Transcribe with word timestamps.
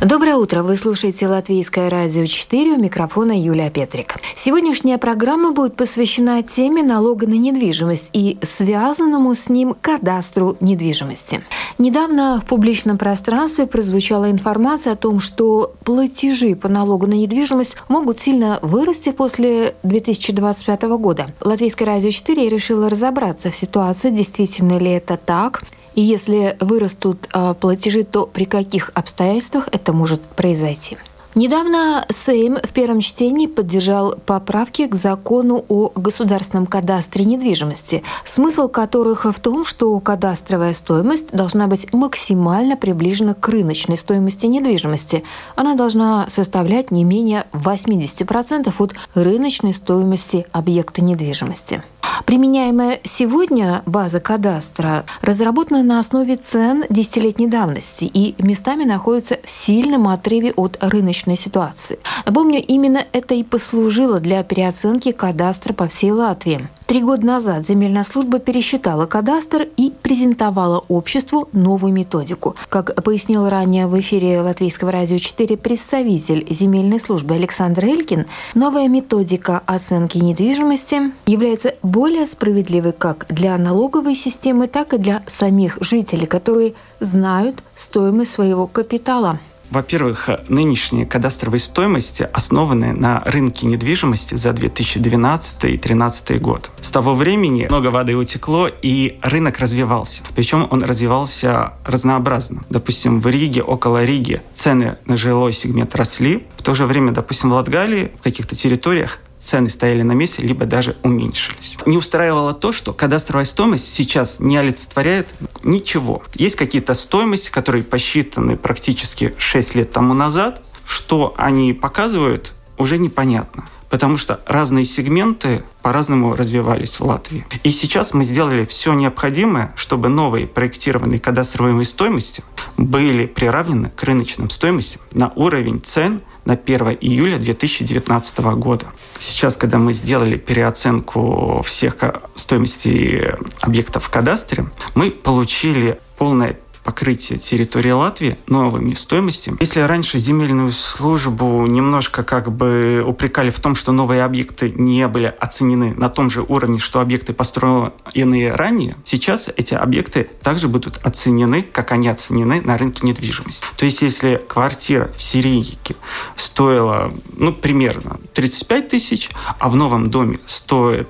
Доброе 0.00 0.36
утро! 0.36 0.62
Вы 0.62 0.76
слушаете 0.76 1.28
Латвийское 1.28 1.90
радио 1.90 2.24
4, 2.24 2.72
у 2.72 2.78
микрофона 2.78 3.38
Юлия 3.38 3.68
Петрик. 3.68 4.14
Сегодняшняя 4.34 4.96
программа 4.96 5.52
будет 5.52 5.76
посвящена 5.76 6.42
теме 6.42 6.82
налога 6.82 7.26
на 7.26 7.34
недвижимость 7.34 8.08
и 8.14 8.38
связанному 8.40 9.34
с 9.34 9.50
ним 9.50 9.76
кадастру 9.78 10.56
недвижимости. 10.60 11.42
Недавно 11.76 12.40
в 12.42 12.46
публичном 12.48 12.96
пространстве 12.96 13.66
прозвучала 13.66 14.30
информация 14.30 14.94
о 14.94 14.96
том, 14.96 15.20
что 15.20 15.74
платежи 15.84 16.56
по 16.56 16.70
налогу 16.70 17.06
на 17.06 17.14
недвижимость 17.14 17.76
могут 17.88 18.18
сильно 18.18 18.58
вырасти 18.62 19.12
после 19.12 19.74
2025 19.82 20.82
года. 20.96 21.26
Латвийское 21.42 21.86
радио 21.86 22.10
4 22.10 22.48
решило 22.48 22.88
разобраться 22.88 23.50
в 23.50 23.56
ситуации, 23.56 24.08
действительно 24.08 24.78
ли 24.78 24.92
это 24.92 25.18
так, 25.18 25.60
и 26.00 26.02
если 26.02 26.56
вырастут 26.60 27.28
а, 27.30 27.52
платежи, 27.52 28.04
то 28.04 28.24
при 28.24 28.46
каких 28.46 28.90
обстоятельствах 28.94 29.68
это 29.70 29.92
может 29.92 30.22
произойти? 30.22 30.96
Недавно 31.34 32.06
Сейм 32.08 32.56
в 32.56 32.70
первом 32.70 33.00
чтении 33.00 33.46
поддержал 33.46 34.16
поправки 34.24 34.86
к 34.86 34.94
закону 34.94 35.62
о 35.68 35.92
государственном 35.94 36.64
кадастре 36.64 37.26
недвижимости, 37.26 38.02
смысл 38.24 38.68
которых 38.68 39.26
в 39.26 39.38
том, 39.40 39.66
что 39.66 40.00
кадастровая 40.00 40.72
стоимость 40.72 41.32
должна 41.32 41.66
быть 41.66 41.92
максимально 41.92 42.78
приближена 42.78 43.34
к 43.34 43.46
рыночной 43.46 43.98
стоимости 43.98 44.46
недвижимости. 44.46 45.22
Она 45.54 45.74
должна 45.74 46.30
составлять 46.30 46.90
не 46.90 47.04
менее 47.04 47.44
80% 47.52 48.72
от 48.78 48.94
рыночной 49.14 49.74
стоимости 49.74 50.46
объекта 50.50 51.04
недвижимости. 51.04 51.82
Применяемая 52.30 53.00
сегодня 53.02 53.82
база 53.86 54.20
кадастра 54.20 55.04
разработана 55.20 55.82
на 55.82 55.98
основе 55.98 56.36
цен 56.36 56.84
десятилетней 56.88 57.48
давности 57.48 58.04
и 58.04 58.36
местами 58.40 58.84
находится 58.84 59.40
в 59.42 59.50
сильном 59.50 60.06
отрыве 60.06 60.52
от 60.52 60.78
рыночной 60.80 61.36
ситуации. 61.36 61.98
Напомню, 62.24 62.64
именно 62.64 63.04
это 63.12 63.34
и 63.34 63.42
послужило 63.42 64.20
для 64.20 64.44
переоценки 64.44 65.10
кадастра 65.10 65.72
по 65.72 65.88
всей 65.88 66.12
Латвии. 66.12 66.68
Три 66.90 67.02
года 67.02 67.24
назад 67.24 67.64
земельная 67.64 68.02
служба 68.02 68.40
пересчитала 68.40 69.06
кадастр 69.06 69.68
и 69.76 69.92
презентовала 70.02 70.84
обществу 70.88 71.48
новую 71.52 71.92
методику. 71.92 72.56
Как 72.68 73.00
пояснил 73.04 73.48
ранее 73.48 73.86
в 73.86 73.96
эфире 74.00 74.40
Латвийского 74.40 74.90
радио 74.90 75.18
4 75.18 75.56
представитель 75.56 76.44
земельной 76.52 76.98
службы 76.98 77.36
Александр 77.36 77.84
Элькин, 77.84 78.26
новая 78.56 78.88
методика 78.88 79.62
оценки 79.66 80.18
недвижимости 80.18 81.12
является 81.26 81.76
более 81.84 82.26
справедливой 82.26 82.90
как 82.90 83.24
для 83.28 83.56
налоговой 83.56 84.16
системы, 84.16 84.66
так 84.66 84.92
и 84.92 84.98
для 84.98 85.22
самих 85.28 85.78
жителей, 85.80 86.26
которые 86.26 86.74
знают 86.98 87.62
стоимость 87.76 88.32
своего 88.32 88.66
капитала. 88.66 89.38
Во-первых, 89.70 90.28
нынешние 90.48 91.06
кадастровые 91.06 91.60
стоимости 91.60 92.28
основаны 92.32 92.92
на 92.92 93.22
рынке 93.24 93.66
недвижимости 93.66 94.34
за 94.34 94.52
2012 94.52 95.54
и 95.64 95.78
2013 95.78 96.40
год. 96.40 96.70
С 96.80 96.90
того 96.90 97.14
времени 97.14 97.66
много 97.68 97.88
воды 97.88 98.16
утекло, 98.16 98.68
и 98.68 99.18
рынок 99.22 99.58
развивался. 99.58 100.22
Причем 100.34 100.66
он 100.70 100.82
развивался 100.82 101.74
разнообразно. 101.84 102.64
Допустим, 102.68 103.20
в 103.20 103.26
Риге, 103.28 103.62
около 103.62 104.04
Риги 104.04 104.42
цены 104.54 104.96
на 105.06 105.16
жилой 105.16 105.52
сегмент 105.52 105.94
росли. 105.94 106.46
В 106.56 106.62
то 106.62 106.74
же 106.74 106.86
время, 106.86 107.12
допустим, 107.12 107.50
в 107.50 107.52
Латгалии, 107.54 108.10
в 108.18 108.22
каких-то 108.22 108.56
территориях 108.56 109.20
цены 109.40 109.70
стояли 109.70 110.02
на 110.02 110.12
месте, 110.12 110.42
либо 110.42 110.66
даже 110.66 110.96
уменьшились. 111.02 111.76
Не 111.86 111.96
устраивало 111.96 112.54
то, 112.54 112.72
что 112.72 112.92
кадастровая 112.92 113.44
стоимость 113.44 113.92
сейчас 113.92 114.40
не 114.40 114.56
олицетворяет 114.56 115.28
ничего. 115.62 116.22
Есть 116.34 116.56
какие-то 116.56 116.94
стоимости, 116.94 117.50
которые 117.50 117.84
посчитаны 117.84 118.56
практически 118.56 119.34
6 119.38 119.74
лет 119.74 119.92
тому 119.92 120.14
назад. 120.14 120.62
Что 120.84 121.34
они 121.36 121.72
показывают, 121.72 122.54
уже 122.76 122.98
непонятно 122.98 123.68
потому 123.90 124.16
что 124.16 124.40
разные 124.46 124.84
сегменты 124.84 125.64
по-разному 125.82 126.34
развивались 126.34 127.00
в 127.00 127.04
Латвии. 127.04 127.44
И 127.64 127.70
сейчас 127.70 128.14
мы 128.14 128.24
сделали 128.24 128.64
все 128.64 128.94
необходимое, 128.94 129.74
чтобы 129.76 130.08
новые 130.08 130.46
проектированные 130.46 131.20
кадастровые 131.20 131.84
стоимости 131.84 132.42
были 132.76 133.26
приравнены 133.26 133.90
к 133.90 134.02
рыночным 134.04 134.48
стоимостям 134.48 135.02
на 135.12 135.32
уровень 135.34 135.82
цен 135.82 136.22
на 136.44 136.54
1 136.54 136.98
июля 137.00 137.38
2019 137.38 138.38
года. 138.56 138.86
Сейчас, 139.18 139.56
когда 139.56 139.78
мы 139.78 139.92
сделали 139.92 140.36
переоценку 140.36 141.62
всех 141.64 141.96
стоимостей 142.34 143.22
объектов 143.60 144.04
в 144.04 144.10
кадастре, 144.10 144.66
мы 144.94 145.10
получили 145.10 145.98
полное 146.18 146.56
покрытие 146.84 147.38
территории 147.38 147.90
Латвии 147.90 148.38
новыми 148.46 148.94
стоимостями. 148.94 149.56
Если 149.60 149.80
раньше 149.80 150.18
земельную 150.18 150.70
службу 150.72 151.66
немножко 151.66 152.22
как 152.22 152.52
бы 152.52 153.04
упрекали 153.06 153.50
в 153.50 153.60
том, 153.60 153.74
что 153.74 153.92
новые 153.92 154.24
объекты 154.24 154.70
не 154.70 155.06
были 155.08 155.34
оценены 155.38 155.94
на 155.94 156.08
том 156.08 156.30
же 156.30 156.42
уровне, 156.42 156.78
что 156.78 157.00
объекты 157.00 157.32
построенные 157.32 158.52
ранее, 158.52 158.96
сейчас 159.04 159.48
эти 159.56 159.74
объекты 159.74 160.28
также 160.42 160.68
будут 160.68 160.98
оценены, 161.04 161.62
как 161.62 161.92
они 161.92 162.08
оценены 162.08 162.60
на 162.62 162.78
рынке 162.78 163.06
недвижимости. 163.06 163.64
То 163.76 163.84
есть 163.84 164.02
если 164.02 164.42
квартира 164.48 165.10
в 165.16 165.22
Сирийке 165.22 165.96
стоила, 166.36 167.12
ну, 167.36 167.52
примерно 167.52 168.18
35 168.34 168.88
тысяч, 168.88 169.30
а 169.58 169.68
в 169.68 169.76
новом 169.76 170.10
доме 170.10 170.38
стоит 170.46 171.08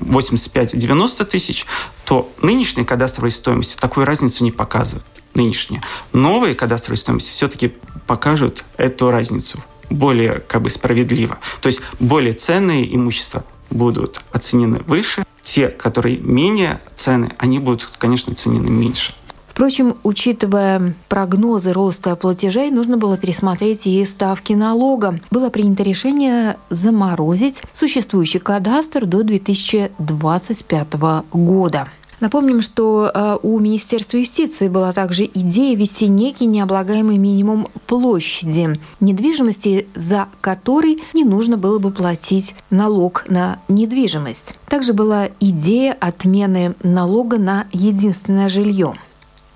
85-90 0.00 1.24
тысяч, 1.24 1.66
то 2.04 2.32
нынешние 2.40 2.86
кадастровые 2.86 3.32
стоимости 3.32 3.76
такую 3.78 4.06
разницу 4.06 4.44
не 4.44 4.52
показывают 4.52 5.04
нынешние. 5.34 5.82
Новые 6.12 6.54
кадастровые 6.54 6.98
стоимости 6.98 7.30
все-таки 7.30 7.74
покажут 8.06 8.64
эту 8.76 9.10
разницу 9.10 9.62
более 9.90 10.40
как 10.40 10.62
бы 10.62 10.70
справедливо. 10.70 11.38
То 11.60 11.68
есть 11.68 11.80
более 11.98 12.32
ценные 12.32 12.94
имущества 12.94 13.44
будут 13.70 14.22
оценены 14.32 14.80
выше, 14.86 15.24
те, 15.42 15.68
которые 15.68 16.18
менее 16.18 16.80
цены, 16.94 17.32
они 17.38 17.58
будут, 17.58 17.86
конечно, 17.98 18.32
оценены 18.32 18.68
меньше. 18.68 19.14
Впрочем, 19.58 19.96
учитывая 20.04 20.94
прогнозы 21.08 21.72
роста 21.72 22.14
платежей, 22.14 22.70
нужно 22.70 22.96
было 22.96 23.18
пересмотреть 23.18 23.88
и 23.88 24.04
ставки 24.04 24.52
налога. 24.52 25.18
Было 25.32 25.50
принято 25.50 25.82
решение 25.82 26.58
заморозить 26.70 27.62
существующий 27.72 28.38
кадастр 28.38 29.04
до 29.04 29.24
2025 29.24 30.94
года. 31.32 31.88
Напомним, 32.20 32.62
что 32.62 33.10
э, 33.12 33.38
у 33.42 33.58
Министерства 33.60 34.16
юстиции 34.16 34.68
была 34.68 34.92
также 34.92 35.24
идея 35.24 35.76
ввести 35.76 36.08
некий 36.08 36.46
необлагаемый 36.46 37.16
минимум 37.16 37.68
площади 37.86 38.80
недвижимости, 39.00 39.86
за 39.94 40.28
который 40.40 41.02
не 41.14 41.24
нужно 41.24 41.56
было 41.56 41.78
бы 41.78 41.90
платить 41.90 42.54
налог 42.70 43.24
на 43.28 43.60
недвижимость. 43.68 44.58
Также 44.68 44.92
была 44.92 45.28
идея 45.40 45.96
отмены 45.98 46.74
налога 46.82 47.38
на 47.38 47.66
единственное 47.72 48.48
жилье. 48.48 48.94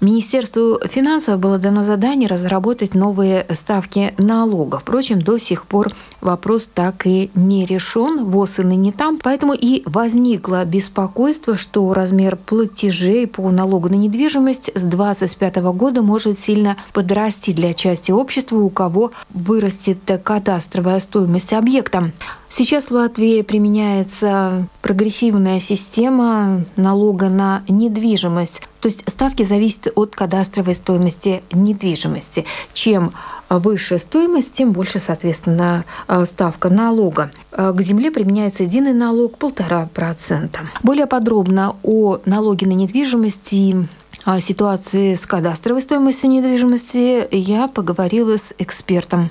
Министерству 0.02 0.80
финансов 0.84 1.38
было 1.38 1.58
дано 1.58 1.84
задание 1.84 2.28
разработать 2.28 2.92
новые 2.92 3.46
ставки 3.52 4.12
налогов. 4.18 4.82
Впрочем, 4.82 5.22
до 5.22 5.38
сих 5.38 5.64
пор 5.64 5.92
вопрос 6.20 6.68
так 6.74 7.06
и 7.06 7.30
не 7.36 7.64
решен, 7.64 8.24
ВОЗ 8.24 8.58
и 8.58 8.62
ныне 8.64 8.90
там, 8.90 9.20
поэтому 9.22 9.52
и 9.52 9.84
возникло 9.86 10.64
беспокойство, 10.64 11.54
что 11.54 11.94
размер 11.94 12.34
платежей 12.34 13.28
по 13.28 13.48
налогу 13.52 13.90
на 13.90 13.94
недвижимость 13.94 14.72
с 14.74 14.82
2025 14.82 15.56
года 15.72 16.02
может 16.02 16.36
сильно 16.36 16.76
подрасти 16.92 17.52
для 17.52 17.72
части 17.72 18.10
общества, 18.10 18.56
у 18.56 18.70
кого 18.70 19.12
вырастет 19.32 19.98
кадастровая 20.24 20.98
стоимость 20.98 21.52
объекта. 21.52 22.10
Сейчас 22.54 22.84
в 22.84 22.90
Латвии 22.90 23.40
применяется 23.40 24.68
прогрессивная 24.82 25.58
система 25.58 26.66
налога 26.76 27.30
на 27.30 27.62
недвижимость. 27.66 28.60
То 28.80 28.88
есть 28.88 29.08
ставки 29.08 29.42
зависят 29.42 29.90
от 29.94 30.14
кадастровой 30.14 30.74
стоимости 30.74 31.42
недвижимости. 31.50 32.44
Чем 32.74 33.14
выше 33.48 33.98
стоимость, 33.98 34.52
тем 34.52 34.72
больше, 34.72 34.98
соответственно, 34.98 35.86
ставка 36.24 36.68
налога. 36.68 37.30
К 37.52 37.80
земле 37.80 38.10
применяется 38.10 38.64
единый 38.64 38.92
налог 38.92 39.38
полтора 39.38 39.88
процента. 39.94 40.60
Более 40.82 41.06
подробно 41.06 41.76
о 41.82 42.18
налоге 42.26 42.66
на 42.66 42.72
недвижимость 42.72 43.50
и 43.54 43.76
ситуации 44.40 45.14
с 45.14 45.24
кадастровой 45.24 45.80
стоимостью 45.80 46.28
недвижимости 46.28 47.26
я 47.34 47.66
поговорила 47.66 48.36
с 48.36 48.54
экспертом 48.58 49.30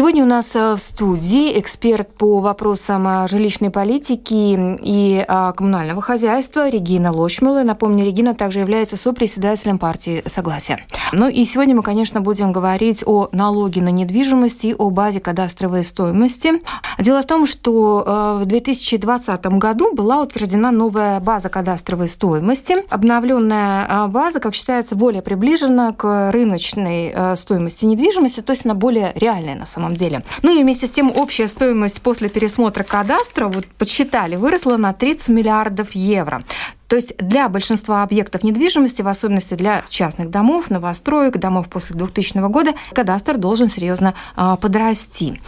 Сегодня 0.00 0.22
у 0.22 0.26
нас 0.26 0.56
э, 0.56 0.76
в 0.76 0.78
студии 0.78 1.60
эксперт 1.60 2.10
по 2.14 2.38
вопросам 2.38 3.06
э, 3.06 3.28
жилищной 3.28 3.68
политики 3.68 4.78
и 4.82 5.22
э, 5.28 5.52
коммунального 5.54 6.00
хозяйства 6.00 6.70
Регина 6.70 7.12
Лочмула. 7.12 7.64
Напомню, 7.64 8.06
Регина 8.06 8.34
также 8.34 8.60
является 8.60 8.96
сопредседателем 8.96 9.78
партии 9.78 10.22
«Согласие». 10.24 10.86
Ну 11.12 11.28
и 11.28 11.44
сегодня 11.44 11.74
мы, 11.74 11.82
конечно, 11.82 12.22
будем 12.22 12.50
говорить 12.50 13.02
о 13.04 13.28
налоге 13.32 13.82
на 13.82 13.90
недвижимость 13.90 14.64
и 14.64 14.74
о 14.74 14.88
базе 14.88 15.20
кадастровой 15.20 15.84
стоимости. 15.84 16.62
Дело 16.98 17.22
в 17.22 17.26
том, 17.26 17.44
что 17.44 18.38
в 18.40 18.46
2020 18.46 19.46
году 19.58 19.94
была 19.94 20.22
утверждена 20.22 20.70
новая 20.70 21.20
база 21.20 21.50
кадастровой 21.50 22.08
стоимости. 22.08 22.84
Обновленная 22.88 24.06
база, 24.06 24.40
как 24.40 24.54
считается, 24.54 24.94
более 24.94 25.20
приближена 25.20 25.92
к 25.92 26.30
рыночной 26.30 27.36
стоимости 27.36 27.84
недвижимости, 27.84 28.40
то 28.40 28.52
есть 28.52 28.64
она 28.64 28.74
более 28.74 29.12
реальная 29.16 29.56
на 29.56 29.66
самом 29.66 29.89
деле. 29.96 30.20
Ну 30.42 30.58
и 30.58 30.62
вместе 30.62 30.86
с 30.86 30.90
тем 30.90 31.10
общая 31.14 31.48
стоимость 31.48 32.02
после 32.02 32.28
пересмотра 32.28 32.82
кадастра, 32.82 33.46
вот 33.46 33.66
подсчитали, 33.66 34.36
выросла 34.36 34.76
на 34.76 34.92
30 34.92 35.28
миллиардов 35.28 35.92
евро. 35.92 36.42
То 36.90 36.96
есть 36.96 37.16
для 37.18 37.48
большинства 37.48 38.02
объектов 38.02 38.42
недвижимости, 38.42 39.00
в 39.00 39.06
особенности 39.06 39.54
для 39.54 39.84
частных 39.90 40.28
домов, 40.28 40.70
новостроек, 40.70 41.38
домов 41.38 41.68
после 41.68 41.94
2000 41.94 42.38
года, 42.48 42.72
кадастр 42.92 43.36
должен 43.36 43.70
серьезно 43.70 44.14
а, 44.34 44.56
подрасти. 44.56 45.40